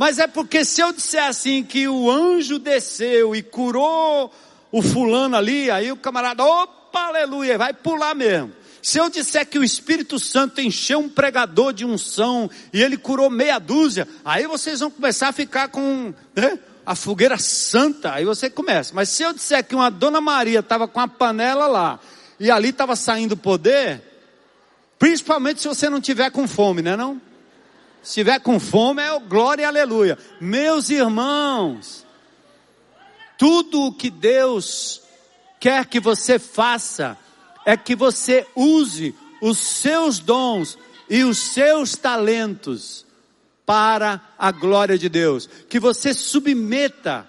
[0.00, 4.32] Mas é porque se eu disser assim que o anjo desceu e curou
[4.72, 8.50] o fulano ali, aí o camarada, opa, aleluia, vai pular mesmo.
[8.80, 13.28] Se eu disser que o Espírito Santo encheu um pregador de unção e ele curou
[13.28, 18.48] meia dúzia, aí vocês vão começar a ficar com né, a fogueira santa, aí você
[18.48, 18.94] começa.
[18.94, 22.00] Mas se eu disser que uma Dona Maria estava com a panela lá
[22.40, 24.02] e ali estava saindo poder,
[25.00, 27.18] Principalmente se você não tiver com fome, né não?
[28.02, 30.18] Se tiver com fome é glória e aleluia.
[30.40, 32.06] Meus irmãos,
[33.36, 35.02] tudo o que Deus
[35.58, 37.18] quer que você faça
[37.64, 43.04] é que você use os seus dons e os seus talentos
[43.66, 45.48] para a glória de Deus.
[45.68, 47.28] Que você submeta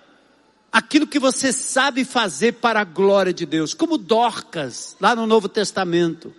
[0.72, 5.50] aquilo que você sabe fazer para a glória de Deus, como Dorcas, lá no Novo
[5.50, 6.34] Testamento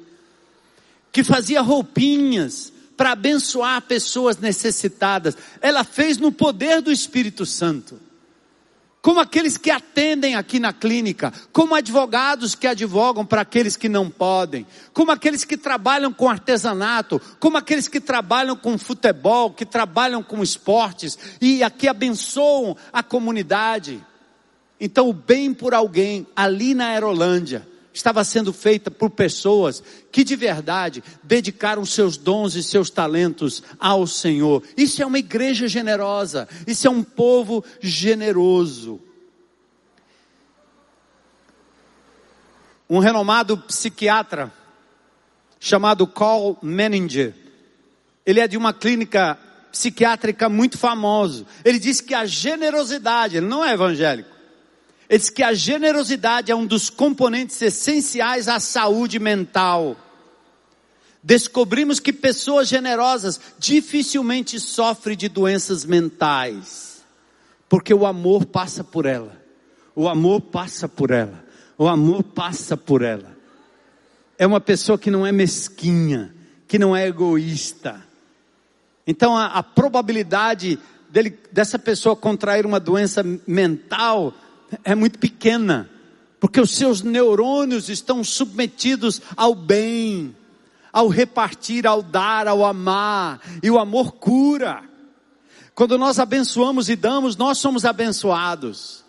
[1.13, 2.72] que fazia roupinhas
[3.03, 5.37] para abençoar pessoas necessitadas.
[5.61, 7.99] Ela fez no poder do Espírito Santo.
[9.03, 14.09] Como aqueles que atendem aqui na clínica, como advogados que advogam para aqueles que não
[14.09, 20.23] podem, como aqueles que trabalham com artesanato, como aqueles que trabalham com futebol, que trabalham
[20.23, 24.01] com esportes e aqui abençoam a comunidade.
[24.79, 30.35] Então, o bem por alguém ali na Aerolândia estava sendo feita por pessoas que de
[30.35, 34.63] verdade dedicaram seus dons e seus talentos ao Senhor.
[34.77, 39.01] Isso é uma igreja generosa, isso é um povo generoso.
[42.89, 44.53] Um renomado psiquiatra
[45.59, 47.35] chamado Carl Menninger,
[48.27, 49.39] ele é de uma clínica
[49.71, 51.47] psiquiátrica muito famoso.
[51.65, 54.29] Ele diz que a generosidade, ele não é evangélico,
[55.13, 59.95] ele diz que a generosidade é um dos componentes essenciais à saúde mental.
[61.23, 67.05] Descobrimos que pessoas generosas dificilmente sofrem de doenças mentais,
[67.69, 69.39] porque o amor passa por ela.
[69.95, 71.45] O amor passa por ela.
[71.77, 73.37] O amor passa por ela.
[74.39, 76.35] É uma pessoa que não é mesquinha,
[76.67, 78.03] que não é egoísta.
[79.07, 80.79] Então a, a probabilidade
[81.11, 84.33] dele, dessa pessoa contrair uma doença mental
[84.85, 85.89] é muito pequena,
[86.41, 90.35] porque os seus neurônios estão submetidos ao bem,
[90.93, 94.83] ao repartir, ao dar, ao amar, e o amor cura.
[95.75, 99.03] Quando nós abençoamos e damos, nós somos abençoados.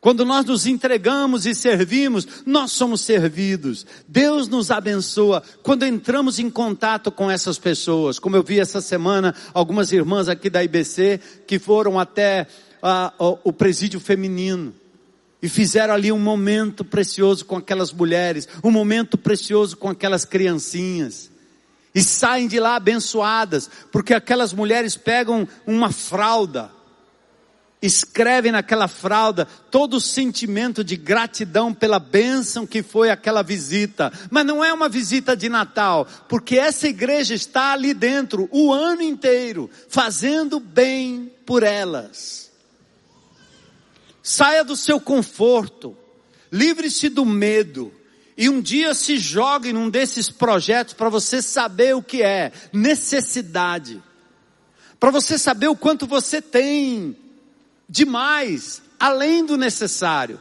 [0.00, 3.86] Quando nós nos entregamos e servimos, nós somos servidos.
[4.08, 8.18] Deus nos abençoa quando entramos em contato com essas pessoas.
[8.18, 12.48] Como eu vi essa semana, algumas irmãs aqui da IBC que foram até
[12.82, 14.74] uh, o presídio feminino
[15.42, 21.30] e fizeram ali um momento precioso com aquelas mulheres, um momento precioso com aquelas criancinhas.
[21.92, 26.70] E saem de lá abençoadas, porque aquelas mulheres pegam uma fralda,
[27.82, 34.12] escrevem naquela fralda todo o sentimento de gratidão pela bênção que foi aquela visita.
[34.30, 39.02] Mas não é uma visita de Natal, porque essa igreja está ali dentro o ano
[39.02, 42.51] inteiro, fazendo bem por elas.
[44.22, 45.96] Saia do seu conforto,
[46.50, 47.92] livre-se do medo.
[48.36, 54.02] E um dia se jogue num desses projetos para você saber o que é necessidade.
[54.98, 57.16] Para você saber o quanto você tem
[57.88, 60.40] demais, além do necessário,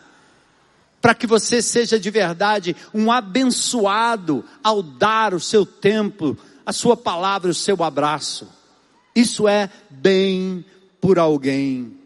[1.01, 6.95] para que você seja de verdade um abençoado ao dar o seu tempo, a sua
[6.95, 8.47] palavra, o seu abraço.
[9.15, 10.63] Isso é bem
[11.01, 12.00] por alguém.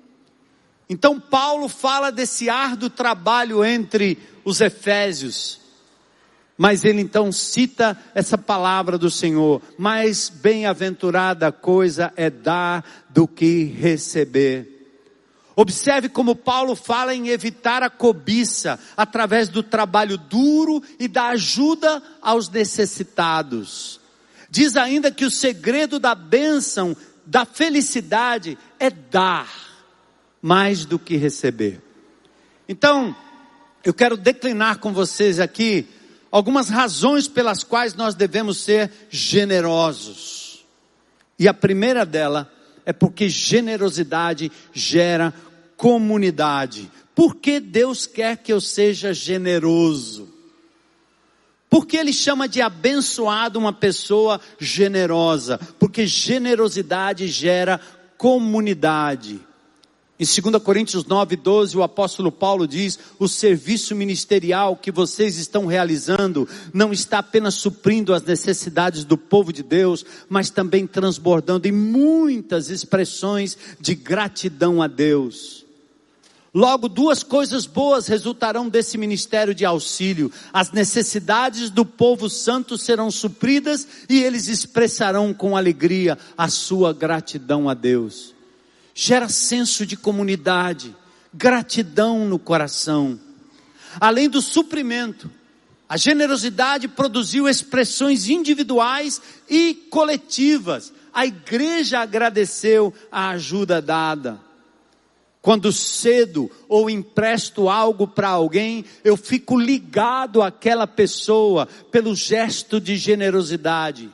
[0.90, 5.60] Então Paulo fala desse árduo trabalho entre os efésios.
[6.58, 13.64] Mas ele então cita essa palavra do Senhor: mais bem-aventurada coisa é dar do que
[13.64, 14.72] receber.
[15.58, 22.04] Observe como Paulo fala em evitar a cobiça através do trabalho duro e da ajuda
[22.22, 24.02] aos necessitados.
[24.50, 29.65] Diz ainda que o segredo da bênção, da felicidade, é dar
[30.46, 31.82] mais do que receber.
[32.70, 33.16] Então,
[33.84, 35.88] eu quero declinar com vocês aqui
[36.30, 40.64] algumas razões pelas quais nós devemos ser generosos.
[41.40, 42.48] E a primeira dela
[42.86, 45.34] é porque generosidade gera
[45.76, 46.92] comunidade.
[47.16, 50.32] Por que Deus quer que eu seja generoso?
[51.68, 55.60] Porque Ele chama de abençoado uma pessoa generosa?
[55.80, 57.82] Porque generosidade gera
[58.16, 59.42] comunidade.
[60.18, 65.66] Em 2 Coríntios 9, 12, o apóstolo Paulo diz: o serviço ministerial que vocês estão
[65.66, 71.72] realizando não está apenas suprindo as necessidades do povo de Deus, mas também transbordando em
[71.74, 75.66] muitas expressões de gratidão a Deus.
[76.54, 80.32] Logo, duas coisas boas resultarão desse ministério de auxílio.
[80.54, 87.68] As necessidades do povo santo serão supridas e eles expressarão com alegria a sua gratidão
[87.68, 88.35] a Deus
[88.98, 90.96] gera senso de comunidade,
[91.34, 93.20] gratidão no coração.
[94.00, 95.30] Além do suprimento,
[95.88, 100.94] a generosidade produziu expressões individuais e coletivas.
[101.14, 104.40] A igreja agradeceu a ajuda dada.
[105.42, 112.96] Quando cedo ou empresto algo para alguém, eu fico ligado àquela pessoa pelo gesto de
[112.96, 114.10] generosidade.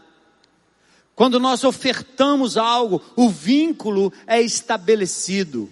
[1.16, 5.70] Quando nós ofertamos algo, o vínculo é estabelecido.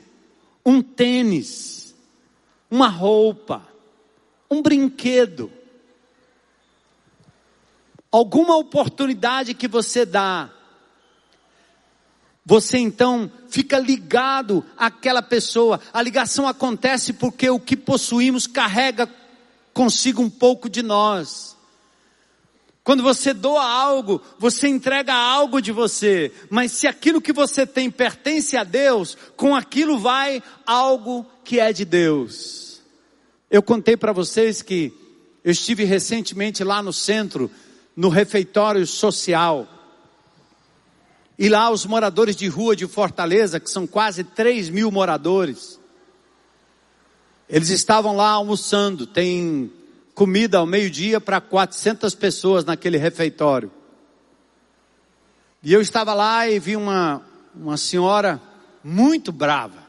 [0.66, 1.96] Um tênis,
[2.70, 3.68] uma roupa,
[4.50, 5.52] um brinquedo,
[8.12, 10.50] alguma oportunidade que você dá,
[12.50, 15.80] você então fica ligado àquela pessoa.
[15.94, 19.08] A ligação acontece porque o que possuímos carrega
[19.72, 21.56] consigo um pouco de nós.
[22.90, 27.92] Quando você doa algo, você entrega algo de você, mas se aquilo que você tem
[27.92, 32.82] pertence a Deus, com aquilo vai algo que é de Deus.
[33.48, 34.92] Eu contei para vocês que
[35.44, 37.52] eu estive recentemente lá no centro,
[37.96, 39.68] no refeitório social.
[41.38, 45.80] E lá os moradores de rua de Fortaleza, que são quase 3 mil moradores,
[47.48, 49.72] eles estavam lá almoçando, tem
[50.20, 53.72] comida ao meio-dia para 400 pessoas naquele refeitório.
[55.64, 57.22] E eu estava lá e vi uma,
[57.56, 58.42] uma senhora
[58.84, 59.82] muito brava.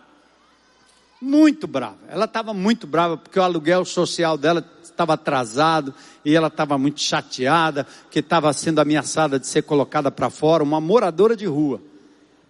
[1.20, 1.98] Muito brava.
[2.08, 5.92] Ela estava muito brava porque o aluguel social dela estava atrasado
[6.24, 10.80] e ela estava muito chateada que estava sendo ameaçada de ser colocada para fora, uma
[10.80, 11.82] moradora de rua.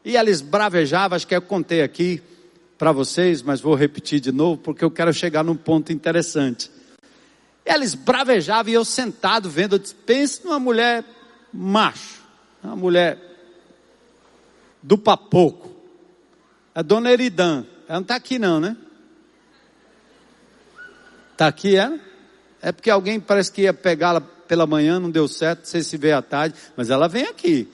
[0.05, 2.23] E ela esbravejava, acho que eu contei aqui
[2.77, 6.71] para vocês, mas vou repetir de novo porque eu quero chegar num ponto interessante.
[7.65, 11.05] Ela esbravejava e eu sentado vendo, eu disse, pense numa mulher
[11.53, 12.21] macho,
[12.63, 13.19] uma mulher
[14.83, 15.71] do papoco.
[16.75, 18.77] A dona Eridan, ela não está aqui não, né?
[21.33, 22.01] Está aqui, é?
[22.63, 26.13] É porque alguém parece que ia pegá-la pela manhã, não deu certo, você se vê
[26.13, 27.69] à tarde, mas ela vem aqui.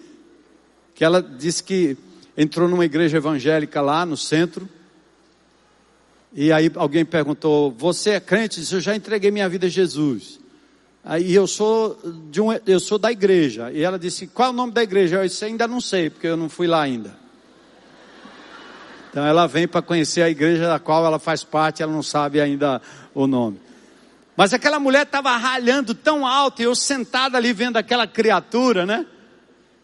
[0.94, 1.96] Que ela disse que
[2.36, 4.68] entrou numa igreja evangélica lá no centro,
[6.32, 8.60] e aí alguém perguntou: Você é crente?
[8.60, 10.38] Disse, eu já entreguei minha vida a Jesus.
[11.04, 11.98] Aí eu sou
[12.30, 13.70] de um, eu sou da igreja.
[13.72, 15.16] E ela disse: Qual é o nome da igreja?
[15.16, 17.16] Eu disse: Ainda não sei, porque eu não fui lá ainda.
[19.10, 22.40] Então ela vem para conhecer a igreja da qual ela faz parte, ela não sabe
[22.40, 22.82] ainda
[23.14, 23.58] o nome.
[24.36, 29.06] Mas aquela mulher estava ralhando tão alto e eu sentado ali vendo aquela criatura, né?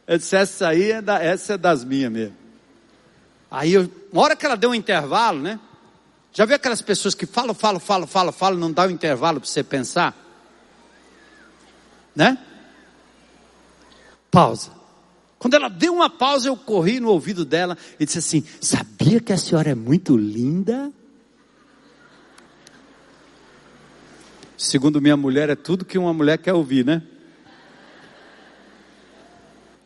[0.07, 2.37] Eu disse: Essa aí é, da, essa é das minhas mesmo.
[3.51, 5.61] Aí, eu, uma hora que ela deu um intervalo, né?
[6.33, 9.49] Já viu aquelas pessoas que falam, falam, falam, falam, falam, não dá um intervalo para
[9.49, 10.17] você pensar?
[12.17, 12.39] Né?
[14.31, 14.71] Pausa.
[15.39, 19.33] Quando ela deu uma pausa, eu corri no ouvido dela e disse assim: Sabia que
[19.33, 20.93] a senhora é muito linda?
[24.57, 27.03] Segundo minha mulher, é tudo que uma mulher quer ouvir, né?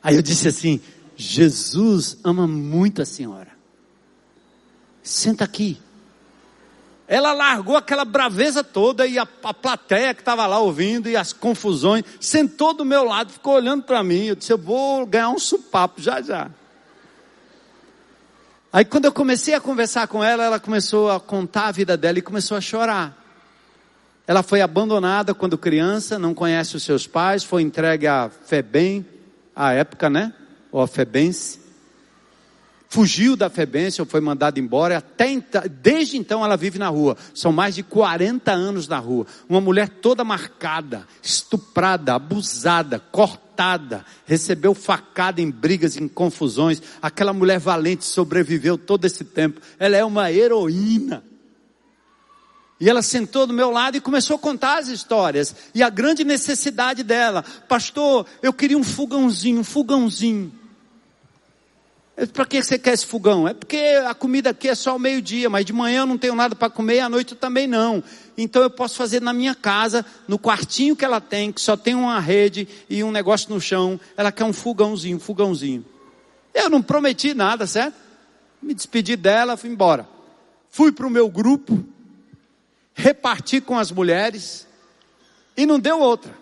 [0.03, 0.80] Aí eu disse assim:
[1.16, 3.51] Jesus ama muito a senhora.
[5.03, 5.80] Senta aqui.
[7.09, 11.32] Ela largou aquela braveza toda e a, a plateia que estava lá ouvindo e as
[11.32, 14.24] confusões, sentou do meu lado, ficou olhando para mim.
[14.24, 16.50] Eu disse: Eu vou ganhar um supapo já já.
[18.72, 22.18] Aí quando eu comecei a conversar com ela, ela começou a contar a vida dela
[22.18, 23.16] e começou a chorar.
[24.26, 29.07] Ela foi abandonada quando criança, não conhece os seus pais, foi entregue a Febem,
[29.54, 30.34] à época, né?
[30.72, 31.66] Ou a Febense
[32.97, 35.28] fugiu da Febência foi mandada embora, até
[35.70, 37.14] desde então ela vive na rua.
[37.34, 39.26] São mais de 40 anos na rua.
[39.47, 46.80] Uma mulher toda marcada, estuprada, abusada, cortada, recebeu facada em brigas, em confusões.
[47.03, 49.61] Aquela mulher valente sobreviveu todo esse tempo.
[49.78, 51.22] Ela é uma heroína.
[52.80, 56.24] E ela sentou do meu lado e começou a contar as histórias e a grande
[56.24, 57.44] necessidade dela.
[57.68, 60.66] Pastor, eu queria um fogãozinho, um fogãozinho.
[62.33, 63.47] Para que você quer esse fogão?
[63.47, 66.35] É porque a comida aqui é só ao meio-dia, mas de manhã eu não tenho
[66.35, 68.03] nada para comer e à noite eu também não.
[68.39, 71.95] Então eu posso fazer na minha casa, no quartinho que ela tem, que só tem
[71.95, 74.01] uma rede e um negócio no chão.
[74.17, 75.85] Ela quer um fogãozinho, um fogãozinho.
[76.55, 77.97] Eu não prometi nada, certo?
[78.62, 80.09] Me despedi dela, fui embora.
[80.71, 81.85] Fui para o meu grupo,
[82.95, 84.67] reparti com as mulheres
[85.55, 86.33] e não deu outra.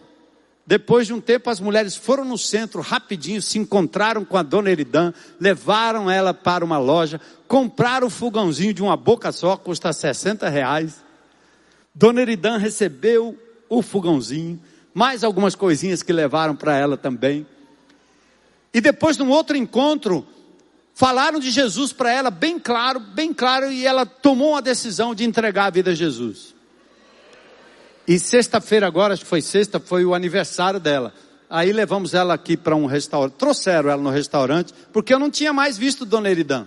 [0.66, 4.70] Depois de um tempo, as mulheres foram no centro rapidinho, se encontraram com a dona
[4.70, 10.48] Eridan, levaram ela para uma loja, compraram o fogãozinho de uma boca só, custa 60
[10.48, 11.04] reais.
[11.94, 13.38] Dona Eridan recebeu
[13.68, 14.58] o fogãozinho,
[14.94, 17.46] mais algumas coisinhas que levaram para ela também.
[18.72, 20.26] E depois, num outro encontro,
[20.94, 25.24] falaram de Jesus para ela, bem claro, bem claro, e ela tomou uma decisão de
[25.24, 26.53] entregar a vida a Jesus.
[28.07, 31.12] E sexta-feira agora, acho que foi sexta, foi o aniversário dela.
[31.48, 35.52] Aí levamos ela aqui para um restaurante, trouxeram ela no restaurante, porque eu não tinha
[35.52, 36.66] mais visto Dona Eridan.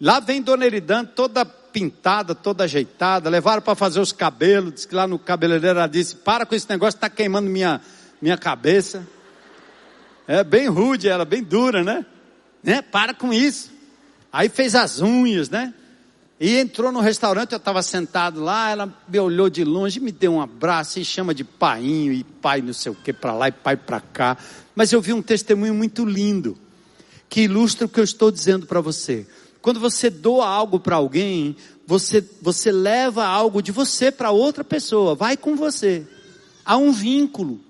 [0.00, 4.94] Lá vem Dona Eridan toda pintada, toda ajeitada, levaram para fazer os cabelos, disse que
[4.94, 7.80] lá no cabeleireiro ela disse, para com esse negócio, está queimando minha,
[8.20, 9.06] minha cabeça.
[10.26, 12.04] É bem rude ela, bem dura, né?
[12.62, 12.82] né?
[12.82, 13.70] Para com isso.
[14.32, 15.72] Aí fez as unhas, né?
[16.38, 20.34] E entrou no restaurante, eu estava sentado lá, ela me olhou de longe, me deu
[20.34, 23.52] um abraço e chama de painho e pai não sei o que para lá e
[23.52, 24.36] pai para cá.
[24.74, 26.58] Mas eu vi um testemunho muito lindo
[27.28, 29.26] que ilustra o que eu estou dizendo para você.
[29.62, 31.56] Quando você doa algo para alguém,
[31.86, 36.06] você, você leva algo de você para outra pessoa, vai com você.
[36.64, 37.60] Há um vínculo.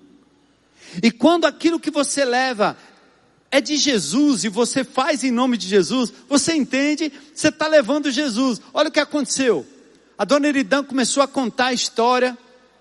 [1.02, 2.76] E quando aquilo que você leva
[3.51, 8.11] é de Jesus e você faz em nome de Jesus, você entende, você está levando
[8.11, 8.61] Jesus.
[8.74, 9.66] Olha o que aconteceu.
[10.18, 12.36] A dona Eridan começou a contar a história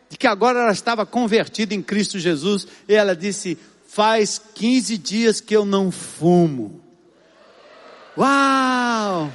[0.10, 3.58] de que agora ela estava convertida em Cristo Jesus e ela disse:
[3.88, 6.82] Faz 15 dias que eu não fumo.
[8.18, 9.32] Uau!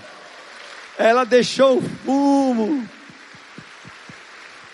[0.98, 2.88] Ela deixou o fumo.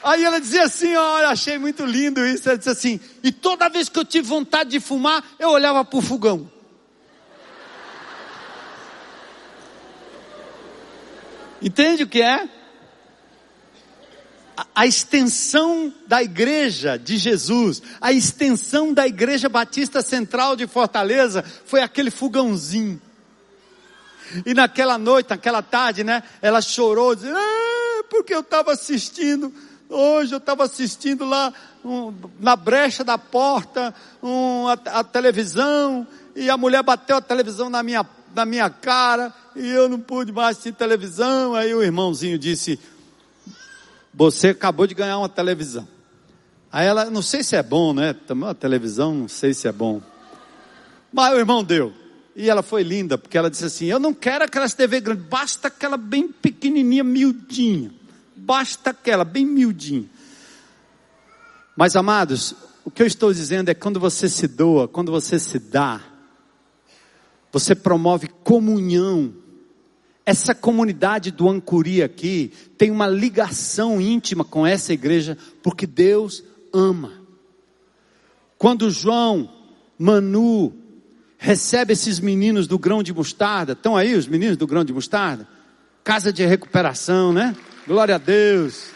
[0.07, 2.49] Aí ela dizia assim: Olha, achei muito lindo isso.
[2.49, 5.99] Ela disse assim: E toda vez que eu tive vontade de fumar, eu olhava para
[5.99, 6.49] o fogão.
[11.61, 12.49] Entende o que é?
[14.73, 21.83] A, extensão da igreja de Jesus, a extensão da igreja batista central de Fortaleza foi
[21.83, 23.03] aquele fogãozinho.
[24.47, 26.23] E naquela noite, naquela tarde, né?
[26.41, 29.53] Ela chorou, dizendo, ah, porque eu estava assistindo
[29.89, 31.53] Hoje eu estava assistindo lá
[31.85, 37.71] um, na brecha da porta um, a, a, televisão e a mulher bateu a televisão
[37.71, 41.55] na minha, na minha cara e eu não pude mais assistir televisão.
[41.55, 42.81] Aí o irmãozinho disse:
[44.13, 45.87] você acabou de ganhar uma televisão.
[46.73, 48.13] Aí ela, não sei se é bom, né?
[48.13, 50.03] Também uma televisão, não sei se é bom.
[51.13, 51.93] Mas o irmão deu.
[52.35, 55.69] E ela foi linda, porque ela disse assim: Eu não quero aquelas TV grande, basta
[55.69, 57.93] aquela bem pequenininha, miudinha.
[58.37, 60.05] Basta aquela, bem miudinha.
[61.77, 65.59] Mas amados, o que eu estou dizendo é quando você se doa, quando você se
[65.59, 66.01] dá,
[67.53, 69.35] você promove comunhão.
[70.25, 77.13] Essa comunidade do Ancuri aqui tem uma ligação íntima com essa igreja, porque Deus ama.
[78.59, 79.51] Quando João,
[79.99, 80.73] Manu,
[81.39, 85.47] recebe esses meninos do grão de mostarda, estão aí os meninos do grão de mostarda?
[86.03, 87.55] Casa de recuperação, né?
[87.87, 88.87] Glória a Deus.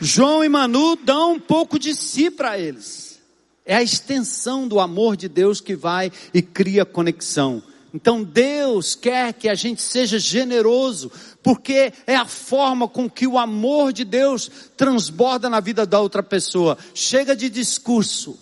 [0.00, 3.18] João e Manu dão um pouco de si para eles.
[3.64, 7.62] É a extensão do amor de Deus que vai e cria conexão.
[7.92, 11.10] Então Deus quer que a gente seja generoso,
[11.42, 16.22] porque é a forma com que o amor de Deus transborda na vida da outra
[16.22, 16.76] pessoa.
[16.94, 18.38] Chega de discurso.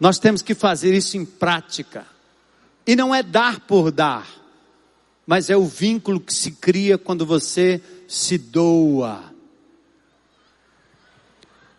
[0.00, 2.06] Nós temos que fazer isso em prática.
[2.86, 4.26] E não é dar por dar,
[5.26, 9.32] mas é o vínculo que se cria quando você se doa.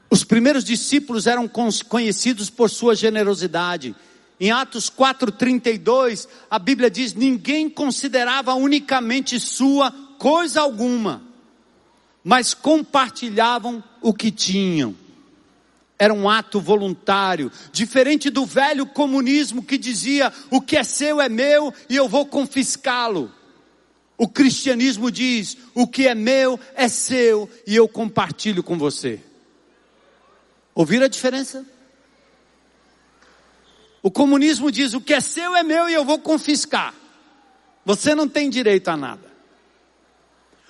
[0.10, 1.50] Os primeiros discípulos eram
[1.90, 3.96] conhecidos por sua generosidade.
[4.40, 11.24] Em Atos 4:32, a Bíblia diz: ninguém considerava unicamente sua coisa alguma,
[12.24, 15.03] mas compartilhavam o que tinham.
[16.04, 21.30] Era um ato voluntário, diferente do velho comunismo que dizia: o que é seu é
[21.30, 23.32] meu e eu vou confiscá-lo.
[24.18, 29.22] O cristianismo diz: o que é meu é seu e eu compartilho com você.
[30.76, 31.66] Ouviram a diferença?
[34.02, 36.94] O comunismo diz: o que é seu é meu e eu vou confiscar.
[37.86, 39.32] Você não tem direito a nada.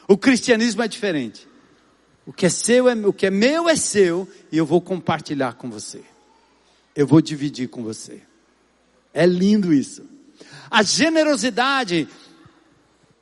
[0.08, 1.48] O cristianismo é diferente.
[2.26, 5.54] O que é seu é o que é meu é seu e eu vou compartilhar
[5.54, 6.02] com você.
[6.96, 8.22] Eu vou dividir com você.
[9.14, 10.04] É lindo isso.
[10.70, 12.08] A generosidade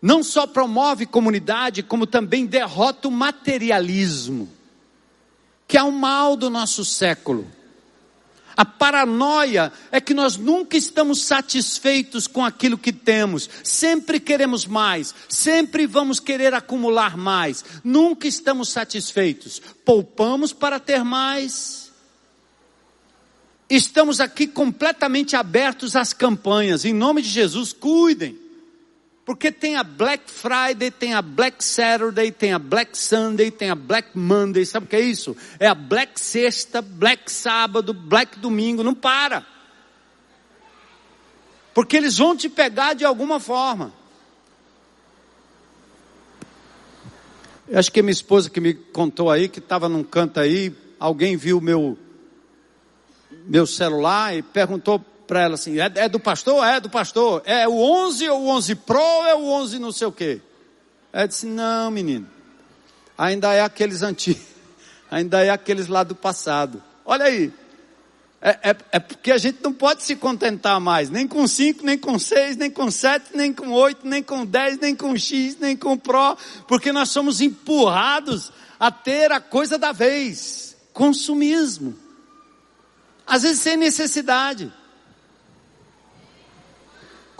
[0.01, 4.49] não só promove comunidade, como também derrota o materialismo,
[5.67, 7.47] que é o mal do nosso século.
[8.61, 15.15] A paranoia é que nós nunca estamos satisfeitos com aquilo que temos, sempre queremos mais,
[15.27, 19.59] sempre vamos querer acumular mais, nunca estamos satisfeitos.
[19.83, 21.91] Poupamos para ter mais.
[23.67, 28.37] Estamos aqui completamente abertos às campanhas, em nome de Jesus, cuidem.
[29.31, 33.75] Porque tem a Black Friday, tem a Black Saturday, tem a Black Sunday, tem a
[33.75, 34.65] Black Monday.
[34.65, 35.37] Sabe o que é isso?
[35.57, 38.83] É a Black Sexta, Black Sábado, Black Domingo.
[38.83, 39.47] Não para.
[41.73, 43.93] Porque eles vão te pegar de alguma forma.
[47.69, 51.37] Eu acho que minha esposa que me contou aí, que estava num canto aí, alguém
[51.37, 51.97] viu meu,
[53.47, 54.99] meu celular e perguntou
[55.31, 56.61] para ela assim: é, é, do pastor?
[56.67, 57.41] É do pastor.
[57.45, 60.41] É o 11 ou o 11 Pro é o 11 não sei o quê?
[61.13, 62.27] Ela disse: Não, menino.
[63.17, 64.43] Ainda é aqueles antigos.
[65.09, 66.83] Ainda é aqueles lá do passado.
[67.05, 67.53] Olha aí.
[68.41, 71.97] É, é, é, porque a gente não pode se contentar mais, nem com 5, nem
[71.97, 75.77] com 6, nem com 7, nem com 8, nem com 10, nem com X, nem
[75.77, 76.35] com Pro,
[76.67, 81.95] porque nós somos empurrados a ter a coisa da vez consumismo.
[83.27, 84.73] Às vezes sem necessidade.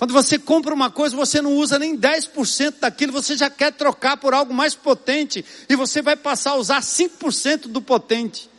[0.02, 4.18] Quando você compra uma coisa, você não usa nem 10% daquilo, você já quer trocar
[4.18, 8.50] por algo mais potente, e você vai passar a usar 5% do potente.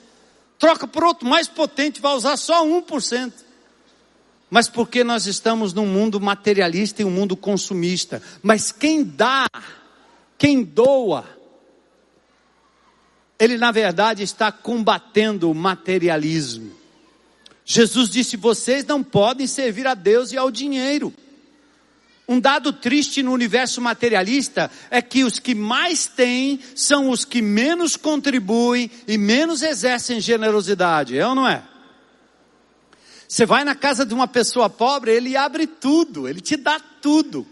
[0.56, 3.32] Troca por outro mais potente, vai usar só 1%.
[4.48, 8.22] Mas porque nós estamos num mundo materialista e um mundo consumista.
[8.40, 9.48] Mas quem dá,
[10.38, 11.26] quem doa,
[13.36, 16.72] ele na verdade está combatendo o materialismo.
[17.64, 21.12] Jesus disse: vocês não podem servir a Deus e ao dinheiro.
[22.28, 27.42] Um dado triste no universo materialista é que os que mais têm são os que
[27.42, 31.64] menos contribuem e menos exercem generosidade, é ou não é?
[33.26, 37.46] Você vai na casa de uma pessoa pobre, ele abre tudo, ele te dá tudo.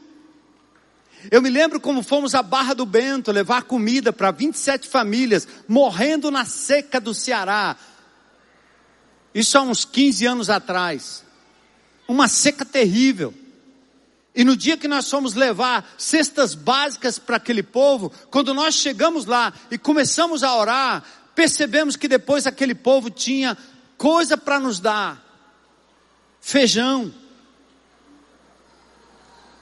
[1.31, 6.31] Eu me lembro como fomos à Barra do Bento levar comida para 27 famílias, morrendo
[6.31, 7.77] na seca do Ceará.
[9.35, 11.25] Isso há uns 15 anos atrás.
[12.07, 13.35] Uma seca terrível.
[14.35, 19.25] E no dia que nós fomos levar cestas básicas para aquele povo, quando nós chegamos
[19.25, 21.05] lá e começamos a orar,
[21.35, 23.59] percebemos que depois aquele povo tinha
[23.99, 25.21] coisa para nos dar:
[26.41, 27.13] feijão.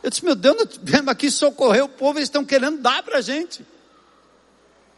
[0.02, 3.18] Eu disse, meu Deus, nós viemos aqui socorrer o povo, eles estão querendo dar para
[3.18, 3.66] a gente.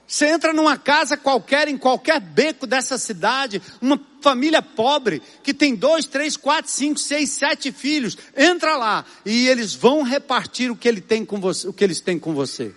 [0.07, 5.75] Você entra numa casa qualquer, em qualquer beco dessa cidade, uma família pobre, que tem
[5.75, 10.89] dois, três, quatro, cinco, seis, sete filhos, entra lá e eles vão repartir o que,
[10.89, 12.75] ele tem com você, o que eles têm com você.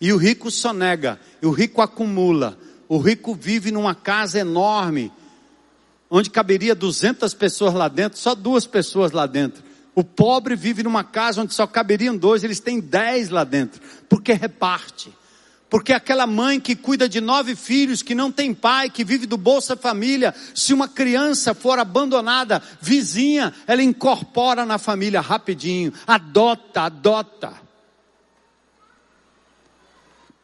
[0.00, 2.58] E o rico sonega, e o rico acumula,
[2.88, 5.12] o rico vive numa casa enorme,
[6.10, 9.62] onde caberia 200 pessoas lá dentro, só duas pessoas lá dentro.
[9.94, 14.32] O pobre vive numa casa onde só caberiam dois, eles têm dez lá dentro, porque
[14.32, 15.12] reparte.
[15.74, 19.36] Porque aquela mãe que cuida de nove filhos, que não tem pai, que vive do
[19.36, 27.60] Bolsa Família, se uma criança for abandonada, vizinha, ela incorpora na família rapidinho, adota, adota.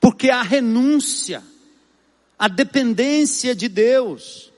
[0.00, 1.44] Porque a renúncia,
[2.36, 4.52] a dependência de Deus.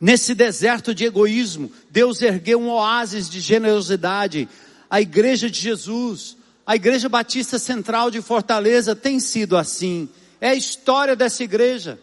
[0.00, 4.48] Nesse deserto de egoísmo, Deus ergueu um oásis de generosidade,
[4.88, 10.08] a igreja de Jesus a Igreja Batista Central de Fortaleza tem sido assim.
[10.40, 11.98] É a história dessa igreja.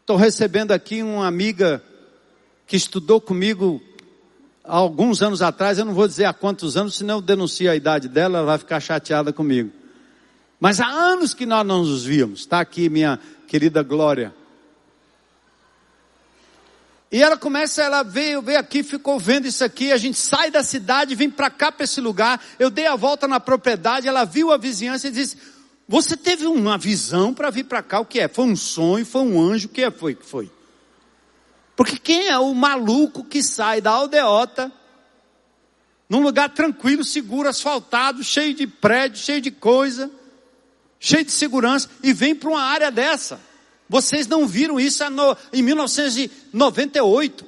[0.00, 1.82] Estou recebendo aqui uma amiga
[2.66, 3.82] que estudou comigo
[4.64, 7.76] há alguns anos atrás, eu não vou dizer há quantos anos, senão eu denuncio a
[7.76, 9.70] idade dela, ela vai ficar chateada comigo.
[10.58, 12.40] Mas há anos que nós não nos víamos.
[12.40, 14.32] Está aqui minha querida Glória.
[17.12, 20.62] E ela começa, ela veio, veio aqui, ficou vendo isso aqui, a gente sai da
[20.62, 24.50] cidade, vem para cá, para esse lugar, eu dei a volta na propriedade, ela viu
[24.50, 25.36] a vizinhança e disse,
[25.86, 28.28] você teve uma visão para vir para cá, o que é?
[28.28, 29.90] Foi um sonho, foi um anjo, o que é?
[29.90, 30.50] Foi que foi?
[31.76, 34.72] Porque quem é o maluco que sai da aldeota,
[36.08, 40.10] num lugar tranquilo, seguro, asfaltado, cheio de prédio, cheio de coisa,
[40.98, 43.38] cheio de segurança, e vem para uma área dessa?
[43.92, 45.04] Vocês não viram isso
[45.52, 47.44] em 1998.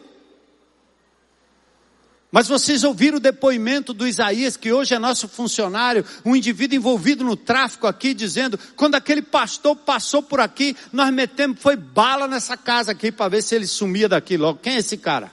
[2.30, 7.24] Mas vocês ouviram o depoimento do Isaías, que hoje é nosso funcionário, um indivíduo envolvido
[7.24, 12.58] no tráfico aqui, dizendo: quando aquele pastor passou por aqui, nós metemos, foi bala nessa
[12.58, 14.58] casa aqui para ver se ele sumia daqui logo.
[14.58, 15.32] Quem é esse cara?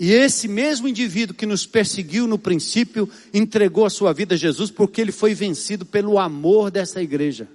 [0.00, 4.70] E esse mesmo indivíduo que nos perseguiu no princípio, entregou a sua vida a Jesus
[4.70, 7.46] porque ele foi vencido pelo amor dessa igreja.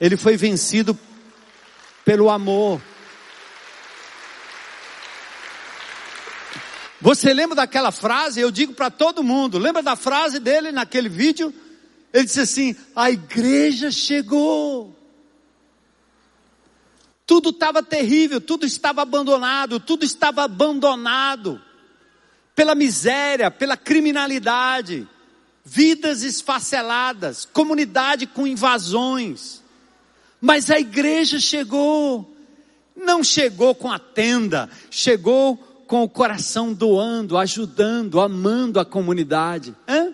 [0.00, 0.98] Ele foi vencido
[2.04, 2.80] pelo amor.
[7.00, 8.40] Você lembra daquela frase?
[8.40, 9.58] Eu digo para todo mundo.
[9.58, 11.52] Lembra da frase dele naquele vídeo?
[12.12, 14.96] Ele disse assim: A igreja chegou.
[17.26, 21.60] Tudo estava terrível, tudo estava abandonado, tudo estava abandonado
[22.54, 25.08] pela miséria, pela criminalidade,
[25.64, 29.63] vidas esfaceladas, comunidade com invasões.
[30.44, 32.30] Mas a igreja chegou,
[32.94, 39.74] não chegou com a tenda, chegou com o coração doando, ajudando, amando a comunidade.
[39.88, 40.12] Hã?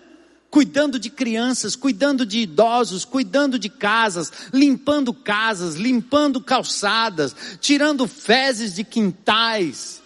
[0.49, 8.75] Cuidando de crianças, cuidando de idosos, cuidando de casas, limpando casas, limpando calçadas, tirando fezes
[8.75, 10.00] de quintais,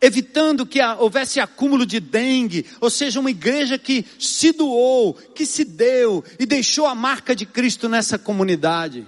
[0.00, 5.64] evitando que houvesse acúmulo de dengue, ou seja, uma igreja que se doou, que se
[5.64, 9.06] deu e deixou a marca de Cristo nessa comunidade.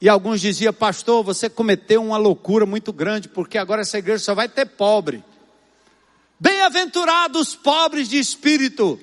[0.00, 4.34] E alguns diziam, pastor, você cometeu uma loucura muito grande, porque agora essa igreja só
[4.34, 5.24] vai ter pobre.
[6.38, 8.98] Bem-aventurados pobres de espírito.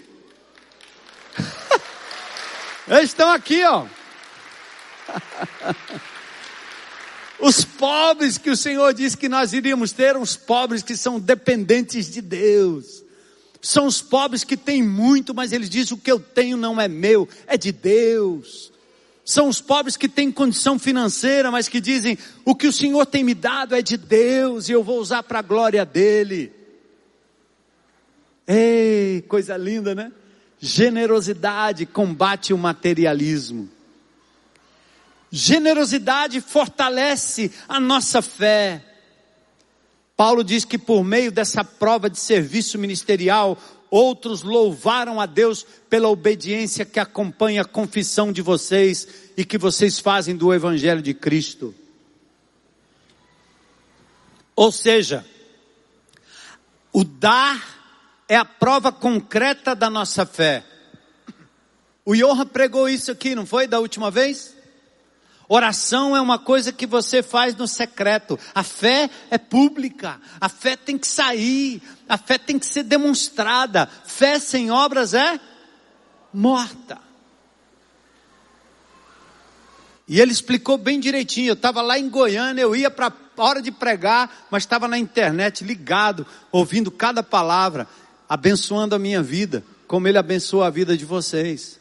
[2.87, 3.85] Eles estão aqui, ó.
[7.39, 12.09] Os pobres que o Senhor disse que nós iríamos ter, os pobres que são dependentes
[12.09, 13.03] de Deus.
[13.61, 16.87] São os pobres que têm muito, mas eles dizem: o que eu tenho não é
[16.87, 18.71] meu, é de Deus.
[19.25, 23.23] São os pobres que têm condição financeira, mas que dizem: o que o Senhor tem
[23.23, 26.53] me dado é de Deus e eu vou usar para a glória dele.
[28.47, 30.11] Ei, coisa linda, né?
[30.59, 33.74] Generosidade combate o materialismo.
[35.37, 38.81] Generosidade fortalece a nossa fé.
[40.15, 43.57] Paulo diz que por meio dessa prova de serviço ministerial,
[43.91, 49.99] outros louvaram a Deus pela obediência que acompanha a confissão de vocês e que vocês
[49.99, 51.75] fazem do Evangelho de Cristo.
[54.55, 55.25] Ou seja,
[56.93, 57.61] o dar
[58.29, 60.63] é a prova concreta da nossa fé.
[62.05, 64.54] O Johan pregou isso aqui, não foi, da última vez?
[65.47, 68.39] Oração é uma coisa que você faz no secreto.
[68.53, 70.19] A fé é pública.
[70.41, 71.81] A fé tem que sair.
[72.09, 73.87] A fé tem que ser demonstrada.
[74.05, 75.39] Fé sem obras é
[76.33, 76.99] morta.
[80.07, 81.49] E ele explicou bem direitinho.
[81.49, 84.97] Eu estava lá em Goiânia, eu ia para a hora de pregar, mas estava na
[84.97, 87.87] internet ligado, ouvindo cada palavra,
[88.29, 91.79] abençoando a minha vida, como ele abençoou a vida de vocês.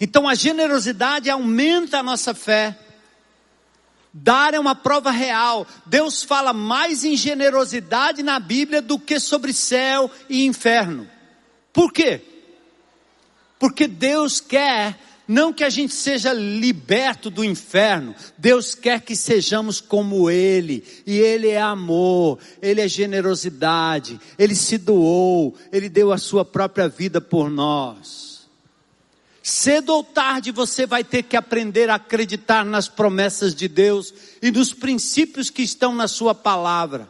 [0.00, 2.76] Então a generosidade aumenta a nossa fé.
[4.12, 5.66] Dar é uma prova real.
[5.86, 11.08] Deus fala mais em generosidade na Bíblia do que sobre céu e inferno.
[11.72, 12.22] Por quê?
[13.58, 14.98] Porque Deus quer
[15.28, 21.20] não que a gente seja liberto do inferno, Deus quer que sejamos como Ele, e
[21.20, 27.20] Ele é amor, Ele é generosidade, Ele se doou, Ele deu a sua própria vida
[27.20, 28.29] por nós.
[29.50, 34.48] Cedo ou tarde você vai ter que aprender a acreditar nas promessas de Deus e
[34.52, 37.08] nos princípios que estão na Sua palavra.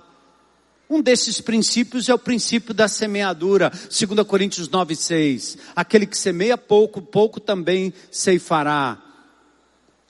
[0.88, 5.59] Um desses princípios é o princípio da semeadura, 2 Coríntios 9, 6.
[5.76, 8.97] Aquele que semeia pouco, pouco também ceifará.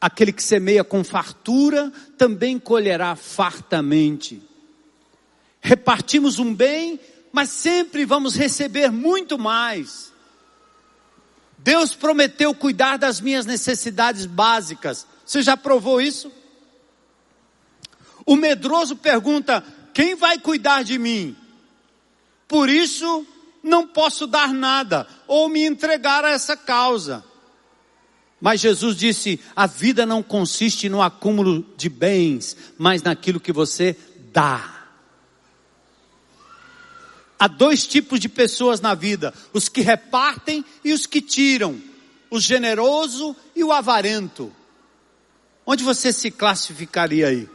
[0.01, 4.41] Aquele que semeia com fartura, também colherá fartamente.
[5.61, 7.01] Repartimos um bem,
[7.33, 10.11] mas sempre vamos receber muito mais.
[11.63, 15.07] Deus prometeu cuidar das minhas necessidades básicas.
[15.25, 16.33] Você já provou isso?
[18.25, 21.37] O medroso pergunta: quem vai cuidar de mim?
[22.49, 23.27] Por isso,
[23.63, 27.25] não posso dar nada ou me entregar a essa causa.
[28.41, 33.97] Mas Jesus disse: a vida não consiste no acúmulo de bens, mas naquilo que você
[34.33, 34.80] dá.
[37.41, 41.81] Há dois tipos de pessoas na vida: os que repartem e os que tiram,
[42.31, 44.55] o generoso e o avarento.
[45.65, 47.49] Onde você se classificaria aí?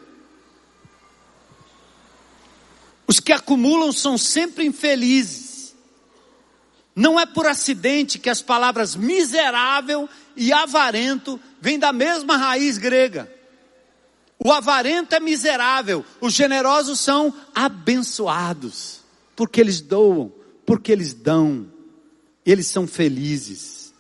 [3.05, 5.75] Os que acumulam são sempre infelizes.
[6.95, 13.31] Não é por acidente que as palavras miserável e avarento vêm da mesma raiz grega.
[14.39, 19.04] O avarento é miserável, os generosos são abençoados,
[19.36, 20.31] porque eles doam,
[20.65, 21.71] porque eles dão,
[22.45, 23.93] eles são felizes.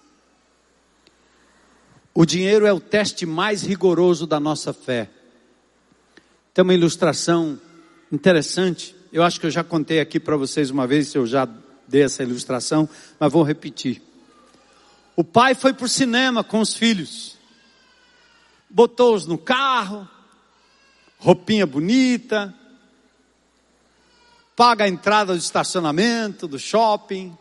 [2.13, 5.09] O dinheiro é o teste mais rigoroso da nossa fé.
[6.53, 7.59] Tem uma ilustração
[8.11, 11.47] interessante eu acho que eu já contei aqui para vocês uma vez, eu já
[11.87, 14.01] dei essa ilustração, mas vou repetir.
[15.15, 17.37] O pai foi para o cinema com os filhos,
[18.69, 20.05] botou-os no carro,
[21.17, 22.53] roupinha bonita,
[24.55, 27.37] paga a entrada do estacionamento, do shopping,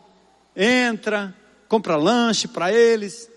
[0.55, 1.33] entra,
[1.67, 3.29] compra lanche para eles,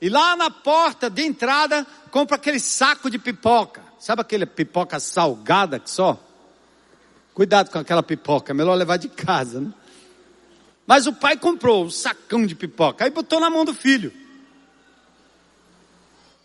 [0.00, 3.82] e lá na porta de entrada compra aquele saco de pipoca.
[3.98, 6.18] Sabe aquele pipoca salgada que só?
[7.32, 9.72] Cuidado com aquela pipoca, é melhor levar de casa, né?
[10.86, 14.12] Mas o pai comprou um sacão de pipoca, aí botou na mão do filho.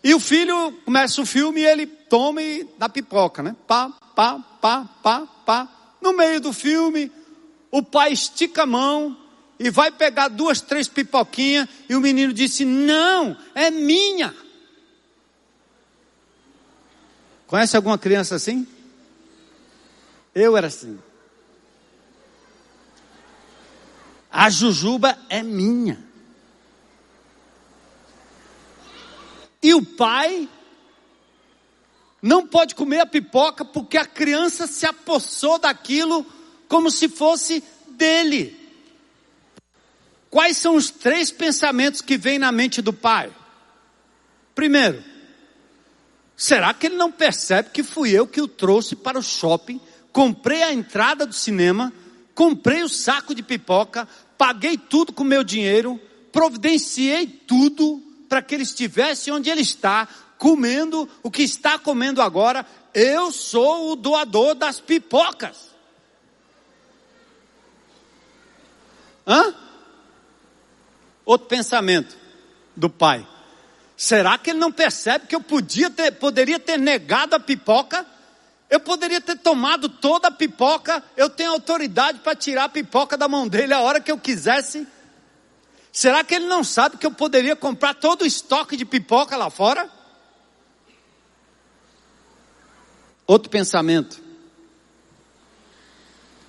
[0.02, 3.56] E o filho começa o filme e ele toma e dá pipoca, né?
[3.66, 5.68] Pá, pá, pá, pá, pá.
[6.00, 7.10] No meio do filme,
[7.70, 9.16] o pai estica a mão
[9.58, 14.34] e vai pegar duas, três pipoquinhas e o menino disse: Não, é minha.
[17.46, 18.66] Conhece alguma criança assim?
[20.34, 20.98] Eu era assim.
[24.30, 26.06] A jujuba é minha.
[29.62, 30.48] E o pai
[32.20, 36.26] não pode comer a pipoca porque a criança se apossou daquilo
[36.68, 38.56] como se fosse dele.
[40.30, 43.32] Quais são os três pensamentos que vêm na mente do pai?
[44.54, 45.02] Primeiro,
[46.36, 49.80] será que ele não percebe que fui eu que o trouxe para o shopping
[50.12, 51.92] comprei a entrada do cinema,
[52.34, 56.00] comprei o saco de pipoca, paguei tudo com meu dinheiro,
[56.32, 60.08] providenciei tudo para que ele estivesse onde ele está,
[60.38, 62.64] comendo o que está comendo agora.
[62.94, 65.68] Eu sou o doador das pipocas.
[69.26, 69.54] Hã?
[71.26, 72.16] Outro pensamento
[72.74, 73.26] do pai.
[73.96, 78.06] Será que ele não percebe que eu podia ter, poderia ter negado a pipoca
[78.70, 83.26] eu poderia ter tomado toda a pipoca, eu tenho autoridade para tirar a pipoca da
[83.26, 84.86] mão dele a hora que eu quisesse.
[85.90, 89.48] Será que ele não sabe que eu poderia comprar todo o estoque de pipoca lá
[89.48, 89.90] fora?
[93.28, 94.22] Outro pensamento.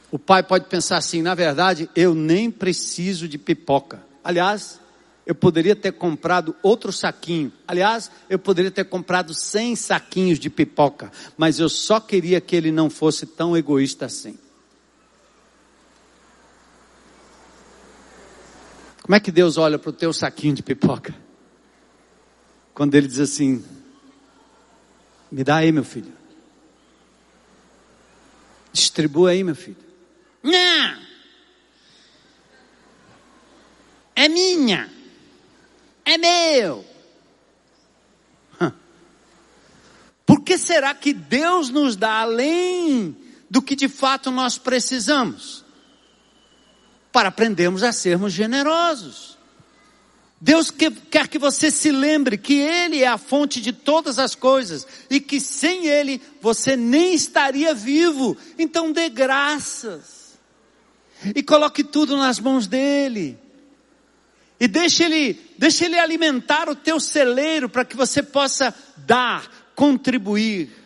[0.10, 4.02] O pai pode pensar assim: na verdade, eu nem preciso de pipoca.
[4.24, 4.80] Aliás,
[5.26, 7.52] eu poderia ter comprado outro saquinho.
[7.68, 12.72] Aliás, eu poderia ter comprado 100 saquinhos de pipoca, mas eu só queria que ele
[12.72, 14.40] não fosse tão egoísta assim.
[19.04, 21.14] Como é que Deus olha para o teu saquinho de pipoca?
[22.74, 23.62] Quando ele diz assim:
[25.30, 26.19] Me dá aí, meu filho.
[28.72, 29.78] Distribua aí, meu filho.
[30.44, 31.00] Não!
[34.16, 34.90] É minha!
[36.06, 36.86] É meu!
[40.26, 43.18] Por que será que Deus nos dá além
[43.50, 45.66] do que de fato nós precisamos?
[47.12, 49.29] Para aprendermos a sermos generosos.
[50.42, 54.88] Deus quer que você se lembre que Ele é a fonte de todas as coisas
[55.10, 58.38] e que sem Ele você nem estaria vivo.
[58.58, 60.38] Então dê graças
[61.36, 63.38] e coloque tudo nas mãos dEle.
[64.60, 70.79] E deixe Ele, deixe Ele alimentar o teu celeiro para que você possa dar, contribuir.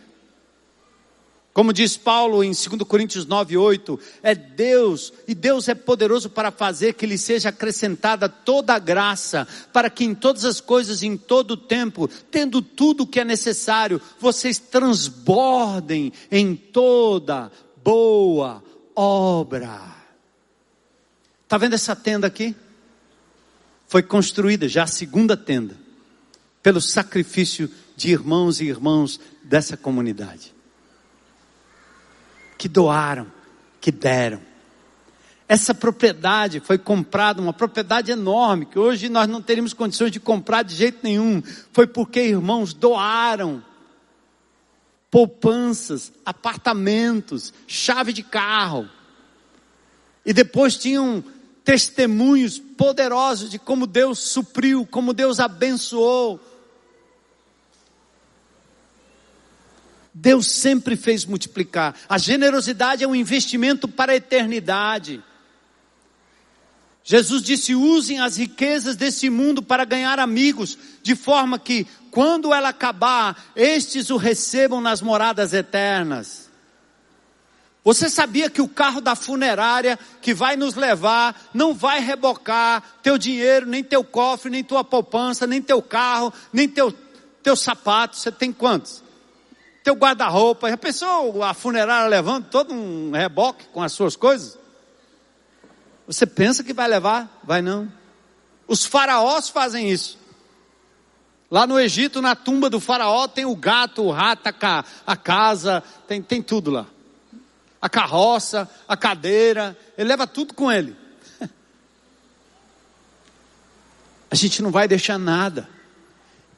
[1.54, 6.50] Como diz Paulo em 2 Coríntios 9, 8, é Deus, e Deus é poderoso para
[6.50, 11.16] fazer que lhe seja acrescentada toda a graça, para que em todas as coisas, em
[11.16, 17.52] todo o tempo, tendo tudo o que é necessário, vocês transbordem em toda
[17.84, 18.64] boa
[18.96, 19.80] obra.
[21.44, 22.56] Está vendo essa tenda aqui?
[23.88, 25.78] Foi construída já a segunda tenda,
[26.64, 30.53] pelo sacrifício de irmãos e irmãos dessa comunidade
[32.64, 33.28] que doaram,
[33.82, 34.40] que deram.
[35.50, 40.64] Essa propriedade foi comprada, uma propriedade enorme, que hoje nós não teríamos condições de comprar
[40.64, 41.44] de jeito nenhum.
[41.74, 43.62] Foi porque irmãos doaram
[45.12, 48.90] poupanças, apartamentos, chave de carro.
[50.26, 51.22] E depois tinham
[51.66, 56.40] testemunhos poderosos de como Deus supriu, como Deus abençoou
[60.14, 61.96] Deus sempre fez multiplicar.
[62.08, 65.24] A generosidade é um investimento para a eternidade.
[67.04, 72.70] Jesus disse: usem as riquezas desse mundo para ganhar amigos, de forma que, quando ela
[72.70, 76.44] acabar, estes o recebam nas moradas eternas.
[77.84, 83.18] Você sabia que o carro da funerária que vai nos levar não vai rebocar teu
[83.18, 86.94] dinheiro, nem teu cofre, nem tua poupança, nem teu carro, nem teu,
[87.42, 88.16] teu sapato?
[88.16, 89.03] Você tem quantos?
[89.84, 90.70] Teu guarda-roupa.
[90.70, 94.58] Já pensou a funerária levando todo um reboque com as suas coisas?
[96.08, 97.40] Você pensa que vai levar?
[97.44, 97.92] Vai não.
[98.68, 100.18] Os faraós fazem isso.
[101.52, 104.50] Lá no Egito, na tumba do faraó, tem o gato, o rato,
[105.06, 106.88] a, casa, tem, tem tudo lá.
[107.80, 110.96] A carroça, a cadeira, ele leva tudo com ele.
[114.32, 115.70] A gente não vai deixar nada.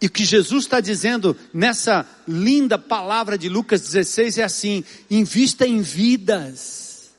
[0.05, 5.65] E o que Jesus está dizendo nessa linda palavra de Lucas 16 é assim: invista
[5.65, 7.09] em vidas,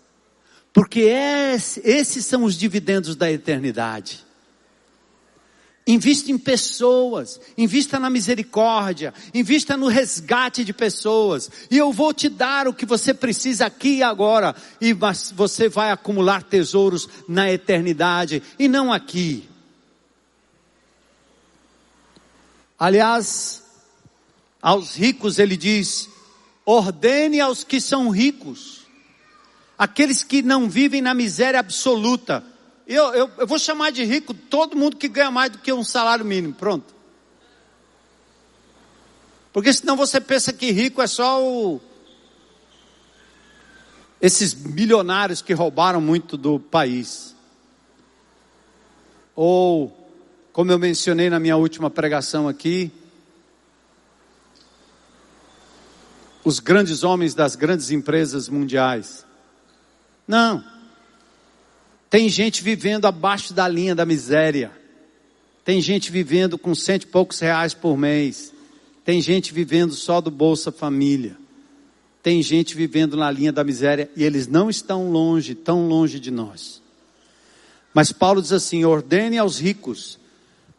[0.73, 1.01] porque
[1.83, 4.25] esses são os dividendos da eternidade.
[5.85, 12.29] Invista em pessoas, invista na misericórdia, invista no resgate de pessoas, e eu vou te
[12.29, 18.45] dar o que você precisa aqui e agora, e você vai acumular tesouros na eternidade
[18.57, 19.49] e não aqui.
[22.79, 23.63] Aliás,
[24.61, 26.09] aos ricos ele diz:
[26.65, 28.87] ordene aos que são ricos,
[29.79, 32.45] aqueles que não vivem na miséria absoluta.
[32.87, 35.83] Eu, eu, eu vou chamar de rico todo mundo que ganha mais do que um
[35.83, 36.95] salário mínimo, pronto.
[39.53, 41.81] Porque senão você pensa que rico é só o,
[44.21, 47.35] esses milionários que roubaram muito do país.
[49.35, 50.06] Ou
[50.57, 52.91] como eu mencionei na minha última pregação aqui,
[56.43, 59.27] os grandes homens das grandes empresas mundiais.
[60.27, 60.65] Não.
[62.09, 64.73] Tem gente vivendo abaixo da linha da miséria.
[65.63, 68.51] Tem gente vivendo com cento e poucos reais por mês.
[69.05, 71.37] Tem gente vivendo só do Bolsa Família.
[72.23, 76.31] Tem gente vivendo na linha da miséria e eles não estão longe, tão longe de
[76.31, 76.81] nós.
[77.93, 80.19] Mas Paulo diz assim: ordene aos ricos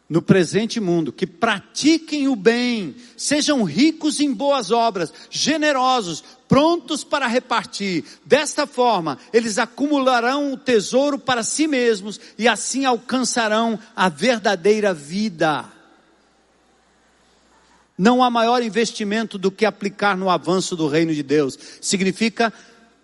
[0.08, 7.26] no presente mundo, que pratiquem o bem, sejam ricos em boas obras, generosos, prontos para
[7.26, 8.04] repartir.
[8.24, 15.66] Desta forma, eles acumularão o tesouro para si mesmos e assim alcançarão a verdadeira vida.
[17.98, 21.58] Não há maior investimento do que aplicar no avanço do reino de Deus.
[21.80, 22.52] Significa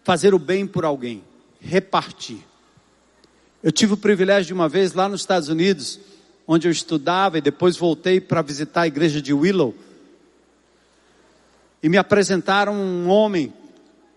[0.05, 1.23] fazer o bem por alguém,
[1.61, 2.39] repartir.
[3.63, 5.99] Eu tive o privilégio de uma vez lá nos Estados Unidos,
[6.47, 9.74] onde eu estudava e depois voltei para visitar a igreja de Willow.
[11.82, 13.53] E me apresentaram um homem.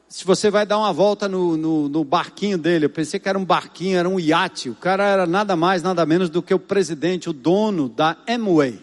[0.09, 3.37] Se você vai dar uma volta no, no, no, barquinho dele, eu pensei que era
[3.37, 4.69] um barquinho, era um iate.
[4.69, 8.81] O cara era nada mais, nada menos do que o presidente, o dono da Amway.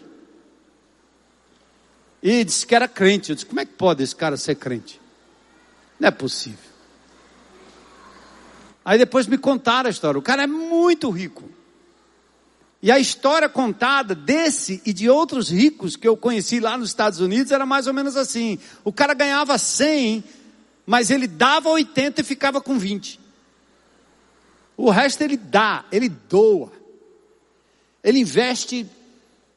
[2.22, 3.30] E disse que era crente.
[3.30, 5.00] Eu disse: como é que pode esse cara ser crente?
[5.98, 6.74] Não é possível.
[8.84, 10.18] Aí depois me contaram a história.
[10.18, 11.53] O cara é muito rico.
[12.84, 17.18] E a história contada desse e de outros ricos que eu conheci lá nos Estados
[17.18, 18.58] Unidos era mais ou menos assim.
[18.84, 20.22] O cara ganhava 100,
[20.84, 23.18] mas ele dava 80 e ficava com 20.
[24.76, 26.70] O resto ele dá, ele doa.
[28.02, 28.86] Ele investe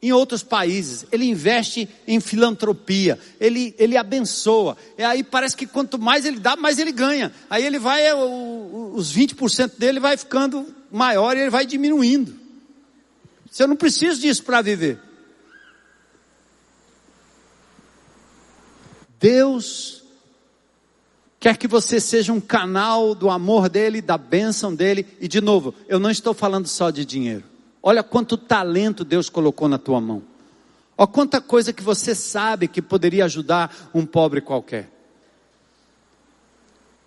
[0.00, 4.74] em outros países, ele investe em filantropia, ele, ele abençoa.
[4.96, 7.30] E aí parece que quanto mais ele dá, mais ele ganha.
[7.50, 12.47] Aí ele vai, os 20% dele vai ficando maior e ele vai diminuindo.
[13.50, 15.00] Você não precisa disso para viver.
[19.18, 20.02] Deus
[21.40, 25.06] quer que você seja um canal do amor dele, da bênção dele.
[25.20, 27.44] E de novo, eu não estou falando só de dinheiro.
[27.82, 30.22] Olha quanto talento Deus colocou na tua mão.
[30.96, 34.90] Olha quanta coisa que você sabe que poderia ajudar um pobre qualquer.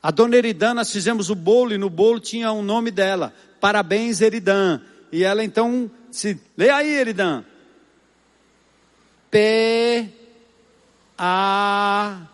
[0.02, 3.34] A dona Eridan, nós fizemos o bolo e no bolo tinha o um nome dela.
[3.60, 4.82] Parabéns, Eridan.
[5.12, 7.44] E ela então se lê aí, Eridan.
[9.30, 10.10] P
[11.18, 12.28] A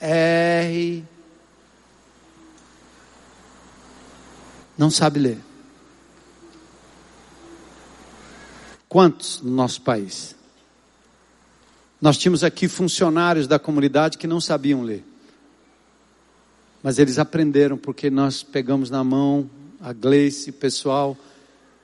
[0.00, 1.04] R
[4.76, 5.38] Não sabe ler.
[8.88, 10.34] Quantos no nosso país?
[12.00, 15.04] Nós tínhamos aqui funcionários da comunidade que não sabiam ler.
[16.82, 19.48] Mas eles aprenderam porque nós pegamos na mão
[19.82, 21.16] a Gleice, pessoal,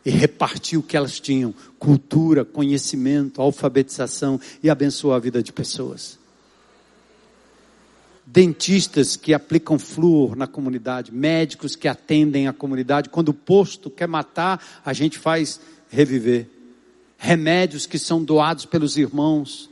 [0.07, 6.16] e repartiu o que elas tinham: cultura, conhecimento, alfabetização e abençoou a vida de pessoas.
[8.24, 13.09] Dentistas que aplicam flúor na comunidade, médicos que atendem a comunidade.
[13.09, 16.46] Quando o posto quer matar, a gente faz reviver.
[17.16, 19.68] Remédios que são doados pelos irmãos.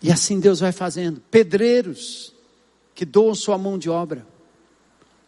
[0.00, 1.20] E assim Deus vai fazendo.
[1.30, 2.34] Pedreiros
[2.94, 4.26] que doam sua mão de obra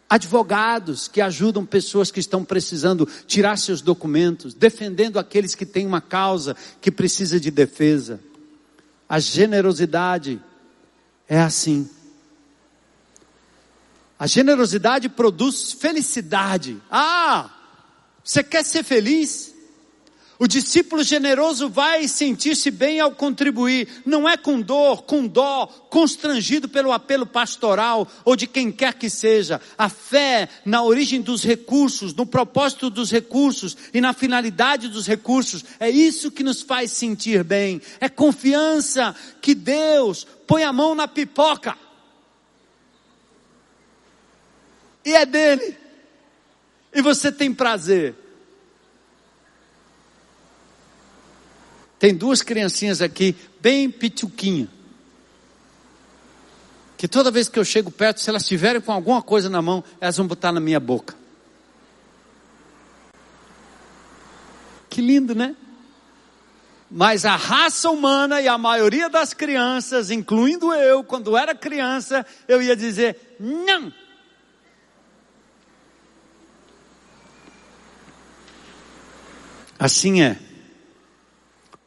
[0.09, 6.01] advogados que ajudam pessoas que estão precisando tirar seus documentos, defendendo aqueles que têm uma
[6.01, 8.19] causa que precisa de defesa.
[9.09, 10.41] A generosidade
[11.27, 11.89] é assim.
[14.17, 16.81] A generosidade produz felicidade.
[16.89, 17.49] Ah,
[18.23, 19.54] você quer ser feliz?
[20.37, 26.67] O discípulo generoso vai sentir-se bem ao contribuir, não é com dor, com dó, constrangido
[26.67, 29.61] pelo apelo pastoral ou de quem quer que seja.
[29.77, 35.63] A fé na origem dos recursos, no propósito dos recursos e na finalidade dos recursos,
[35.79, 37.81] é isso que nos faz sentir bem.
[38.01, 41.77] É confiança que Deus põe a mão na pipoca.
[45.05, 45.77] E é dele.
[46.93, 48.24] E você tem prazer.
[51.99, 54.67] Tem duas criancinhas aqui, bem pituquinha.
[56.97, 59.83] Que toda vez que eu chego perto, se elas estiverem com alguma coisa na mão,
[59.99, 61.15] elas vão botar na minha boca.
[64.89, 65.55] Que lindo, né?
[66.89, 72.61] Mas a raça humana e a maioria das crianças, incluindo eu, quando era criança, eu
[72.61, 73.91] ia dizer: não.
[79.77, 80.39] Assim é.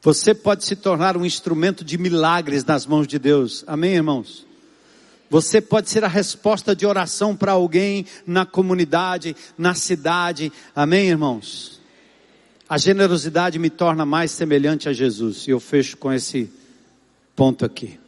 [0.09, 3.63] Você pode se tornar um instrumento de milagres nas mãos de Deus.
[3.67, 4.47] Amém, irmãos?
[5.29, 10.51] Você pode ser a resposta de oração para alguém na comunidade, na cidade.
[10.75, 11.79] Amém, irmãos?
[12.67, 15.47] A generosidade me torna mais semelhante a Jesus.
[15.47, 16.51] E eu fecho com esse
[17.37, 18.01] ponto aqui.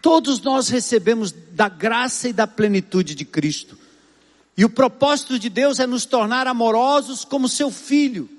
[0.00, 3.76] Todos nós recebemos da graça e da plenitude de Cristo.
[4.56, 8.30] E o propósito de Deus é nos tornar amorosos como seu filho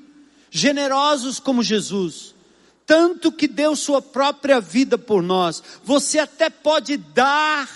[0.55, 2.35] generosos como Jesus,
[2.85, 5.63] tanto que deu sua própria vida por nós.
[5.83, 7.67] Você até pode dar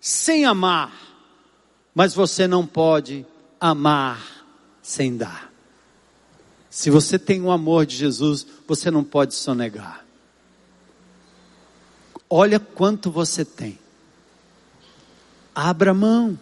[0.00, 0.90] sem amar,
[1.94, 3.26] mas você não pode
[3.60, 4.46] amar
[4.82, 5.52] sem dar.
[6.70, 10.06] Se você tem o amor de Jesus, você não pode sonegar.
[12.30, 13.78] Olha quanto você tem.
[15.54, 16.38] Abra mão.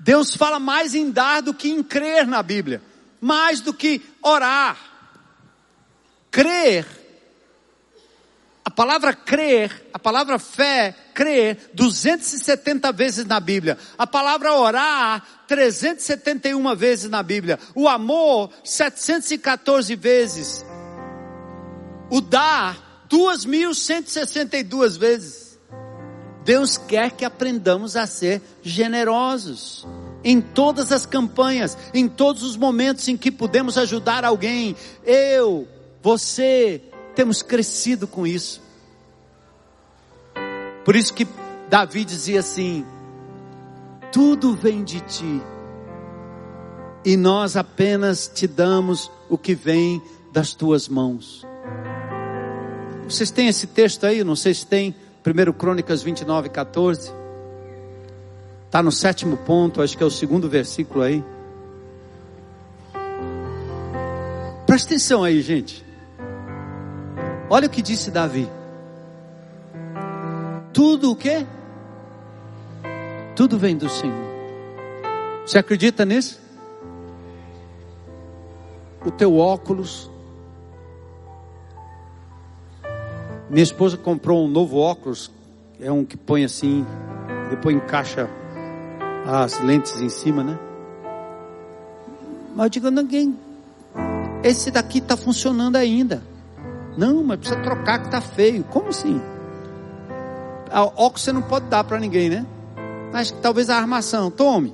[0.00, 2.80] Deus fala mais em dar do que em crer na Bíblia
[3.20, 4.76] mais do que orar.
[6.30, 6.86] Crer.
[8.64, 13.78] A palavra crer, a palavra fé, crer, 270 vezes na Bíblia.
[13.96, 17.60] A palavra orar, 371 vezes na Bíblia.
[17.76, 20.66] O amor, 714 vezes.
[22.10, 25.60] O dar, 2.162 vezes.
[26.44, 29.86] Deus quer que aprendamos a ser generosos
[30.26, 34.74] em todas as campanhas, em todos os momentos em que pudemos ajudar alguém.
[35.04, 35.68] Eu,
[36.02, 36.82] você,
[37.14, 38.60] temos crescido com isso.
[40.84, 41.28] Por isso que
[41.70, 42.84] Davi dizia assim:
[44.10, 45.40] tudo vem de ti,
[47.04, 51.46] e nós apenas te damos o que vem das tuas mãos.
[53.04, 54.24] Vocês têm esse texto aí?
[54.24, 54.92] Não sei se tem.
[55.24, 57.12] 1 Crônicas 29, 14.
[58.76, 61.24] Está no sétimo ponto, acho que é o segundo versículo aí.
[64.66, 65.82] Presta atenção aí, gente.
[67.48, 68.46] Olha o que disse Davi.
[70.74, 71.46] Tudo o que?
[73.34, 74.26] Tudo vem do Senhor.
[75.46, 76.38] Você acredita nisso?
[79.06, 80.10] O teu óculos.
[83.48, 85.30] Minha esposa comprou um novo óculos.
[85.80, 86.84] É um que põe assim,
[87.48, 88.28] depois encaixa
[89.26, 90.58] as lentes em cima, né?
[92.54, 93.36] Mas eu digo, ninguém.
[94.42, 96.22] Esse daqui está funcionando ainda.
[96.96, 98.62] Não, mas precisa trocar que está feio.
[98.64, 99.20] Como assim?
[100.70, 102.46] A óculos você não pode dar para ninguém, né?
[103.12, 104.30] Mas talvez a armação.
[104.30, 104.72] Tome.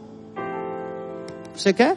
[1.57, 1.97] Você quer?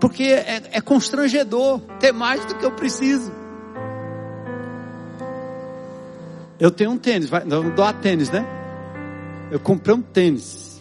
[0.00, 3.32] Porque é, é constrangedor ter mais do que eu preciso.
[6.58, 8.63] Eu tenho um tênis, vai, não dou a tênis, né?
[9.50, 10.80] Eu comprei um tênis.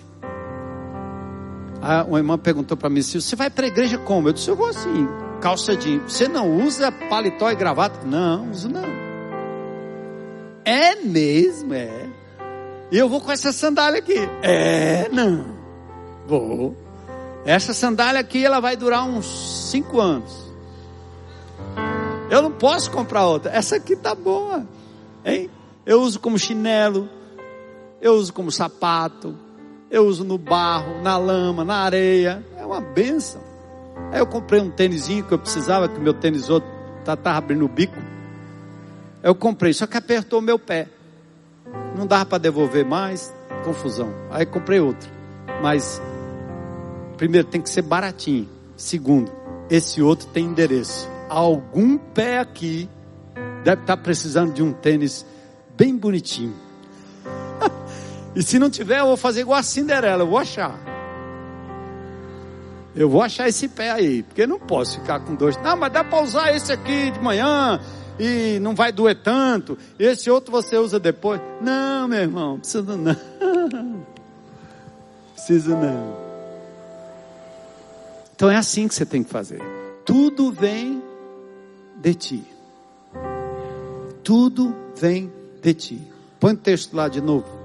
[2.07, 4.29] uma irmã perguntou para mim se você vai para a igreja como?
[4.29, 5.07] Eu disse, eu vou assim,
[5.41, 6.11] calça jeans.
[6.11, 8.05] Você não usa paletó e gravata?
[8.05, 8.85] Não, uso não.
[10.65, 12.09] É mesmo, é.
[12.91, 14.17] E eu vou com essa sandália aqui.
[14.41, 15.45] É, não.
[16.25, 16.77] Vou.
[17.45, 20.31] Essa sandália aqui, ela vai durar uns cinco anos.
[22.29, 23.51] Eu não posso comprar outra.
[23.51, 24.65] Essa aqui tá boa.
[25.25, 25.49] Hein?
[25.85, 27.09] Eu uso como chinelo
[28.03, 29.33] eu uso como sapato,
[29.89, 33.41] eu uso no barro, na lama, na areia, é uma benção.
[34.11, 36.69] Aí eu comprei um tênisinho que eu precisava, que meu tênis outro
[36.99, 37.95] estava tá, abrindo o bico.
[39.23, 40.89] Eu comprei, só que apertou meu pé.
[41.97, 44.13] Não dava para devolver mais, confusão.
[44.29, 45.09] Aí comprei outro.
[45.61, 46.01] Mas,
[47.15, 48.49] primeiro, tem que ser baratinho.
[48.75, 49.31] Segundo,
[49.69, 51.09] esse outro tem endereço.
[51.29, 52.89] Algum pé aqui
[53.63, 55.25] deve estar tá precisando de um tênis
[55.77, 56.72] bem bonitinho.
[58.35, 60.77] E se não tiver, eu vou fazer igual a Cinderela, eu vou achar.
[62.95, 65.57] Eu vou achar esse pé aí, porque não posso ficar com dois.
[65.57, 67.79] Não, mas dá para usar esse aqui de manhã
[68.19, 69.77] e não vai doer tanto.
[69.97, 71.41] Esse outro você usa depois.
[71.59, 73.15] Não, meu irmão, precisa não.
[75.33, 76.15] Precisa não.
[78.33, 79.61] Então é assim que você tem que fazer.
[80.05, 81.03] Tudo vem
[81.97, 82.43] de ti.
[84.23, 85.31] Tudo vem
[85.61, 86.01] de ti.
[86.39, 87.62] Põe o texto lá de novo.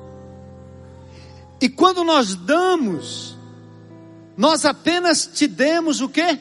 [1.61, 3.37] E quando nós damos,
[4.37, 6.39] nós apenas te demos o que?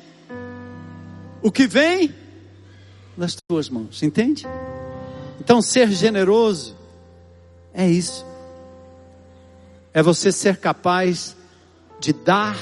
[1.42, 2.14] O que vem
[3.18, 4.46] nas tuas mãos, entende?
[5.40, 6.76] Então, ser generoso
[7.74, 8.26] é isso.
[9.92, 11.36] É você ser capaz
[12.00, 12.56] de dar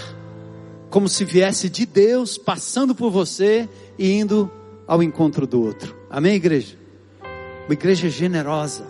[0.90, 3.68] como se viesse de Deus, passando por você
[4.00, 4.50] e indo
[4.88, 5.94] ao encontro do outro.
[6.10, 6.78] Amém, igreja?
[7.66, 8.86] Uma igreja generosa,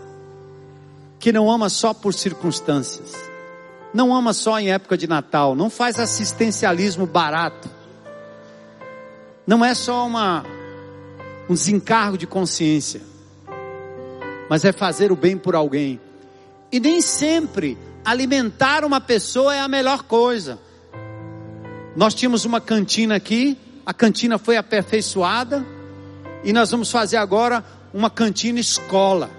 [1.18, 3.35] que não ama só por circunstâncias
[3.96, 7.70] não ama só em época de Natal, não faz assistencialismo barato.
[9.48, 10.46] Não é só uma
[11.50, 13.02] um desencargo de consciência,
[14.50, 16.02] mas é fazer o bem por alguém.
[16.70, 20.60] E nem sempre alimentar uma pessoa é a melhor coisa.
[21.96, 25.66] Nós tínhamos uma cantina aqui, a cantina foi aperfeiçoada
[26.44, 27.64] e nós vamos fazer agora
[27.94, 29.30] uma cantina escola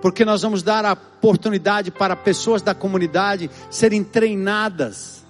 [0.00, 5.24] porque nós vamos dar a oportunidade para pessoas da comunidade serem treinadas.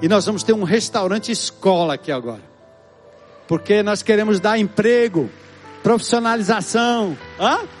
[0.00, 2.42] E nós vamos ter um restaurante escola aqui agora.
[3.46, 5.30] Porque nós queremos dar emprego,
[5.82, 7.16] profissionalização.
[7.38, 7.60] Hã?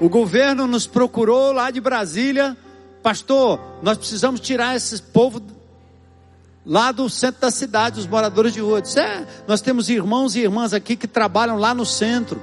[0.00, 2.56] O governo nos procurou lá de Brasília,
[3.02, 5.42] pastor, nós precisamos tirar esse povo
[6.64, 8.80] lá do centro da cidade, os moradores de rua.
[8.80, 12.40] Disse, é, nós temos irmãos e irmãs aqui que trabalham lá no centro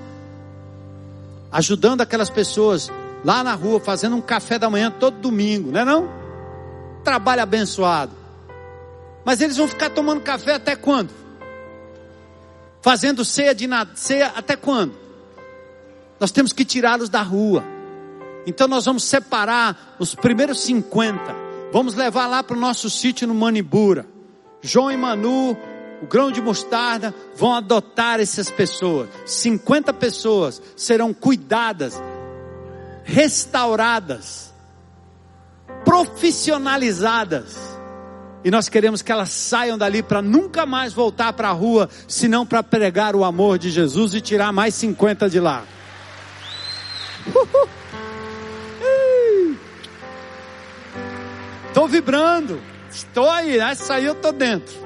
[1.51, 2.91] ajudando aquelas pessoas
[3.23, 6.09] lá na rua, fazendo um café da manhã todo domingo, não é não?
[7.03, 8.11] Trabalho abençoado.
[9.23, 11.09] Mas eles vão ficar tomando café até quando?
[12.81, 14.93] Fazendo ceia de nada, ceia até quando?
[16.19, 17.63] Nós temos que tirá-los da rua.
[18.45, 21.19] Então nós vamos separar os primeiros 50.
[21.73, 24.05] Vamos levar lá para o nosso sítio no Manibura.
[24.61, 25.57] João e Manu
[26.01, 29.09] o grão de mostarda, vão adotar essas pessoas.
[29.25, 32.01] 50 pessoas serão cuidadas,
[33.03, 34.53] restauradas.
[35.83, 37.55] profissionalizadas.
[38.43, 42.45] E nós queremos que elas saiam dali para nunca mais voltar para a rua, senão
[42.45, 45.63] para pregar o amor de Jesus e tirar mais 50 de lá.
[51.67, 52.61] Estou vibrando.
[52.89, 54.84] Estou aí, essa aí eu estou dentro.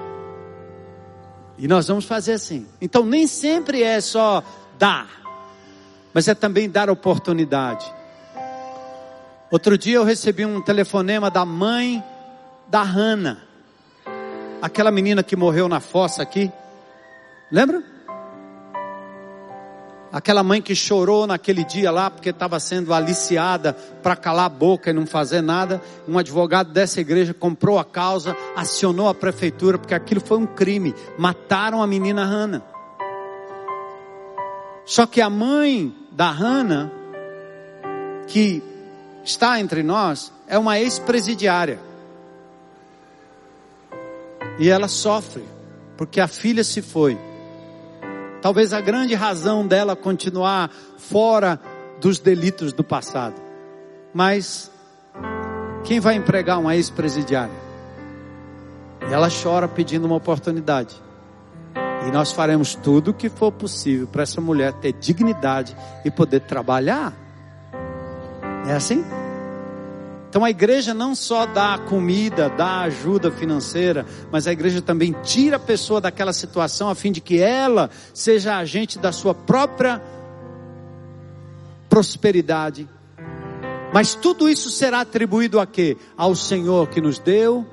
[1.59, 2.65] E nós vamos fazer assim.
[2.81, 4.41] Então nem sempre é só
[4.79, 5.09] dar,
[6.13, 7.85] mas é também dar oportunidade.
[9.51, 12.01] Outro dia eu recebi um telefonema da mãe
[12.67, 13.39] da Hannah,
[14.61, 16.49] aquela menina que morreu na fossa aqui.
[17.51, 17.83] Lembra?
[20.11, 24.89] Aquela mãe que chorou naquele dia lá porque estava sendo aliciada para calar a boca
[24.89, 25.79] e não fazer nada.
[26.07, 30.95] Um advogado dessa igreja comprou a causa, acionou a prefeitura porque aquilo foi um crime.
[31.17, 32.63] Mataram a menina Hannah.
[34.83, 36.91] Só que a mãe da Hannah,
[38.25, 38.63] que
[39.23, 41.79] está entre nós, é uma ex-presidiária.
[44.57, 45.43] E ela sofre
[45.95, 47.28] porque a filha se foi.
[48.41, 51.59] Talvez a grande razão dela continuar fora
[51.99, 53.35] dos delitos do passado.
[54.13, 54.71] Mas
[55.83, 57.69] quem vai empregar uma ex-presidiária?
[59.11, 60.95] Ela chora pedindo uma oportunidade.
[62.07, 65.75] E nós faremos tudo o que for possível para essa mulher ter dignidade
[66.05, 67.13] e poder trabalhar.
[68.67, 69.03] É assim?
[70.29, 75.55] Então a igreja não só dá comida, dá ajuda financeira, mas a igreja também tira
[75.55, 79.99] a pessoa daquela situação a fim de que ela seja agente da sua própria
[81.89, 82.87] prosperidade.
[83.91, 85.97] Mas tudo isso será atribuído a quê?
[86.15, 87.65] Ao Senhor que nos deu,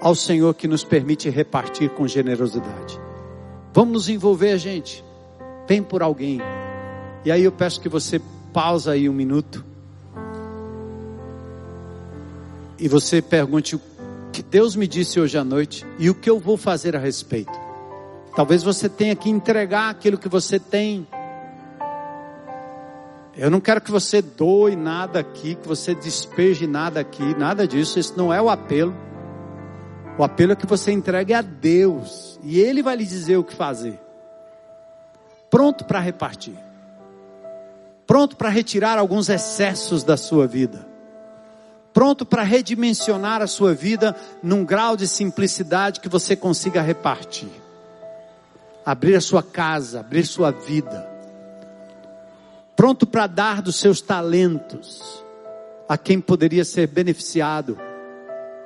[0.00, 2.98] ao Senhor que nos permite repartir com generosidade.
[3.74, 5.04] Vamos nos envolver, gente.
[5.68, 6.40] Vem por alguém.
[7.26, 8.18] E aí eu peço que você
[8.54, 9.68] pausa aí um minuto
[12.80, 13.80] e você pergunte o
[14.32, 17.52] que Deus me disse hoje à noite e o que eu vou fazer a respeito.
[18.34, 21.06] Talvez você tenha que entregar aquilo que você tem.
[23.36, 27.98] Eu não quero que você doe nada aqui, que você despeje nada aqui, nada disso.
[27.98, 28.96] Isso não é o apelo.
[30.16, 33.54] O apelo é que você entregue a Deus e Ele vai lhe dizer o que
[33.54, 34.00] fazer.
[35.50, 36.56] Pronto para repartir.
[38.06, 40.89] Pronto para retirar alguns excessos da sua vida
[41.92, 47.50] pronto para redimensionar a sua vida num grau de simplicidade que você consiga repartir.
[48.84, 51.08] Abrir a sua casa, abrir sua vida.
[52.74, 55.22] Pronto para dar dos seus talentos
[55.88, 57.78] a quem poderia ser beneficiado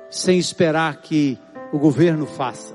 [0.09, 1.37] sem esperar que
[1.73, 2.73] o governo faça.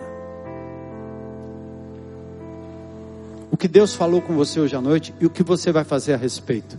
[3.50, 6.14] O que Deus falou com você hoje à noite e o que você vai fazer
[6.14, 6.78] a respeito.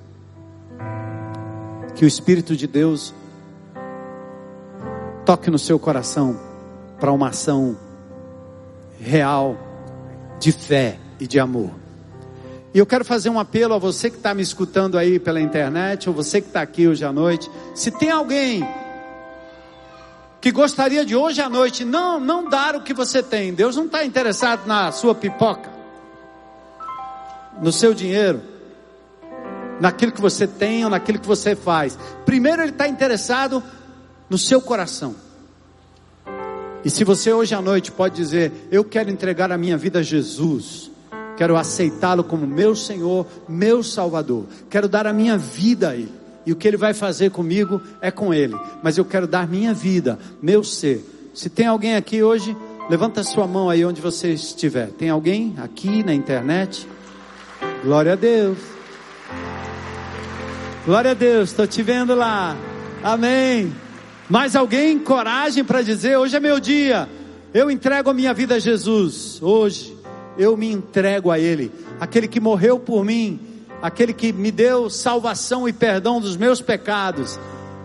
[1.95, 3.13] Que o Espírito de Deus
[5.31, 6.37] toque no seu coração
[6.99, 7.77] para uma ação
[8.99, 9.57] real
[10.41, 11.71] de fé e de amor.
[12.73, 16.09] E eu quero fazer um apelo a você que está me escutando aí pela internet,
[16.09, 17.49] ou você que está aqui hoje à noite.
[17.73, 18.61] Se tem alguém
[20.41, 23.85] que gostaria de hoje à noite não, não dar o que você tem, Deus não
[23.85, 25.71] está interessado na sua pipoca,
[27.61, 28.41] no seu dinheiro,
[29.79, 31.97] naquilo que você tem ou naquilo que você faz.
[32.25, 33.63] Primeiro, Ele está interessado
[34.31, 35.13] no seu coração.
[36.85, 40.01] E se você hoje à noite pode dizer: Eu quero entregar a minha vida a
[40.01, 40.89] Jesus,
[41.35, 46.13] quero aceitá-lo como meu Senhor, meu Salvador, quero dar a minha vida a Ele,
[46.45, 49.73] e o que Ele vai fazer comigo é com Ele, mas eu quero dar minha
[49.73, 51.05] vida, meu ser.
[51.33, 52.55] Se tem alguém aqui hoje,
[52.89, 54.87] levanta sua mão aí onde você estiver.
[54.91, 56.87] Tem alguém aqui na internet?
[57.83, 58.57] Glória a Deus.
[60.85, 62.55] Glória a Deus, estou te vendo lá.
[63.03, 63.90] Amém.
[64.31, 67.09] Mais alguém coragem para dizer: hoje é meu dia,
[67.53, 69.41] eu entrego a minha vida a Jesus.
[69.41, 69.93] Hoje
[70.37, 73.41] eu me entrego a Ele, aquele que morreu por mim,
[73.81, 77.37] aquele que me deu salvação e perdão dos meus pecados,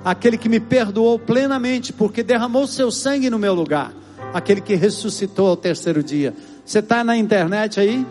[0.05, 3.93] aquele que me perdoou plenamente porque derramou seu sangue no meu lugar,
[4.32, 6.32] aquele que ressuscitou ao terceiro dia.
[6.64, 8.06] Você está na internet aí?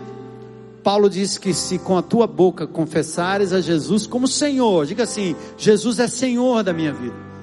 [0.83, 5.37] Paulo diz que se com a tua boca confessares a Jesus como Senhor, diga assim:
[5.57, 7.34] Jesus é Senhor da minha vida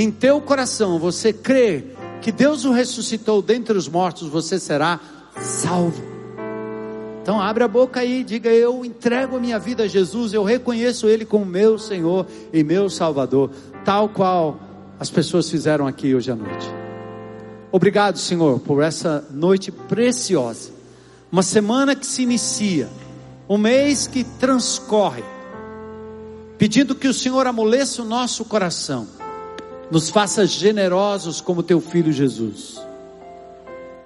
[0.00, 1.84] em teu coração você crê
[2.20, 4.98] que Deus o ressuscitou dentre os mortos, você será
[5.40, 6.02] salvo.
[7.22, 11.06] Então abre a boca aí, diga eu entrego a minha vida a Jesus, eu reconheço
[11.06, 13.50] Ele como meu Senhor e meu Salvador,
[13.84, 14.58] tal qual
[14.98, 16.66] as pessoas fizeram aqui hoje à noite.
[17.70, 20.72] Obrigado, Senhor, por essa noite preciosa,
[21.30, 22.88] uma semana que se inicia,
[23.48, 25.22] um mês que transcorre,
[26.58, 29.22] pedindo que o Senhor amoleça o nosso coração
[29.90, 32.80] Nos faça generosos como teu filho Jesus.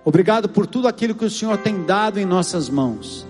[0.04, 3.26] Obrigado por tudo aquilo que o Senhor tem dado em nossas mãos.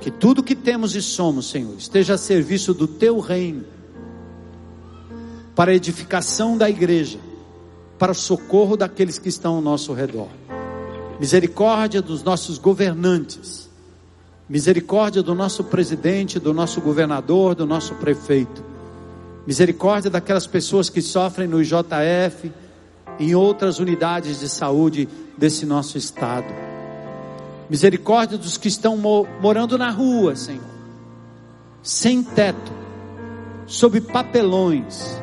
[0.00, 3.64] Que tudo que temos e somos, Senhor, esteja a serviço do teu reino,
[5.54, 7.18] para a edificação da igreja,
[7.98, 10.28] para o socorro daqueles que estão ao nosso redor.
[11.18, 13.68] Misericórdia dos nossos governantes,
[14.48, 18.62] misericórdia do nosso presidente, do nosso governador, do nosso prefeito,
[19.46, 22.52] misericórdia daquelas pessoas que sofrem no IJF,
[23.18, 25.08] em outras unidades de saúde
[25.38, 26.52] desse nosso estado.
[27.70, 28.96] Misericórdia dos que estão
[29.40, 30.62] morando na rua, Senhor,
[31.82, 32.72] sem teto,
[33.66, 35.18] sob papelões,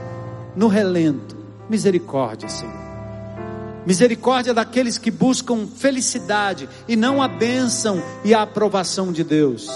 [0.56, 1.34] no relento.
[1.70, 2.84] Misericórdia, Senhor.
[3.86, 9.70] Misericórdia daqueles que buscam felicidade e não a bênção e a aprovação de Deus.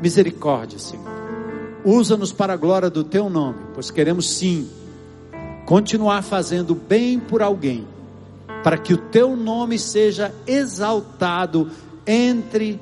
[0.00, 1.21] Misericórdia, Senhor.
[1.84, 4.68] Usa-nos para a glória do Teu nome, pois queremos sim
[5.66, 7.86] continuar fazendo bem por alguém,
[8.62, 11.70] para que o Teu nome seja exaltado
[12.06, 12.80] entre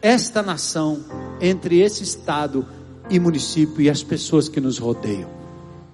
[0.00, 1.00] esta nação,
[1.40, 2.64] entre esse estado
[3.10, 5.28] e município e as pessoas que nos rodeiam.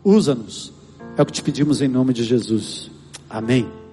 [0.05, 0.73] Usa-nos.
[1.17, 2.91] É o que te pedimos em nome de Jesus.
[3.31, 3.84] Amém.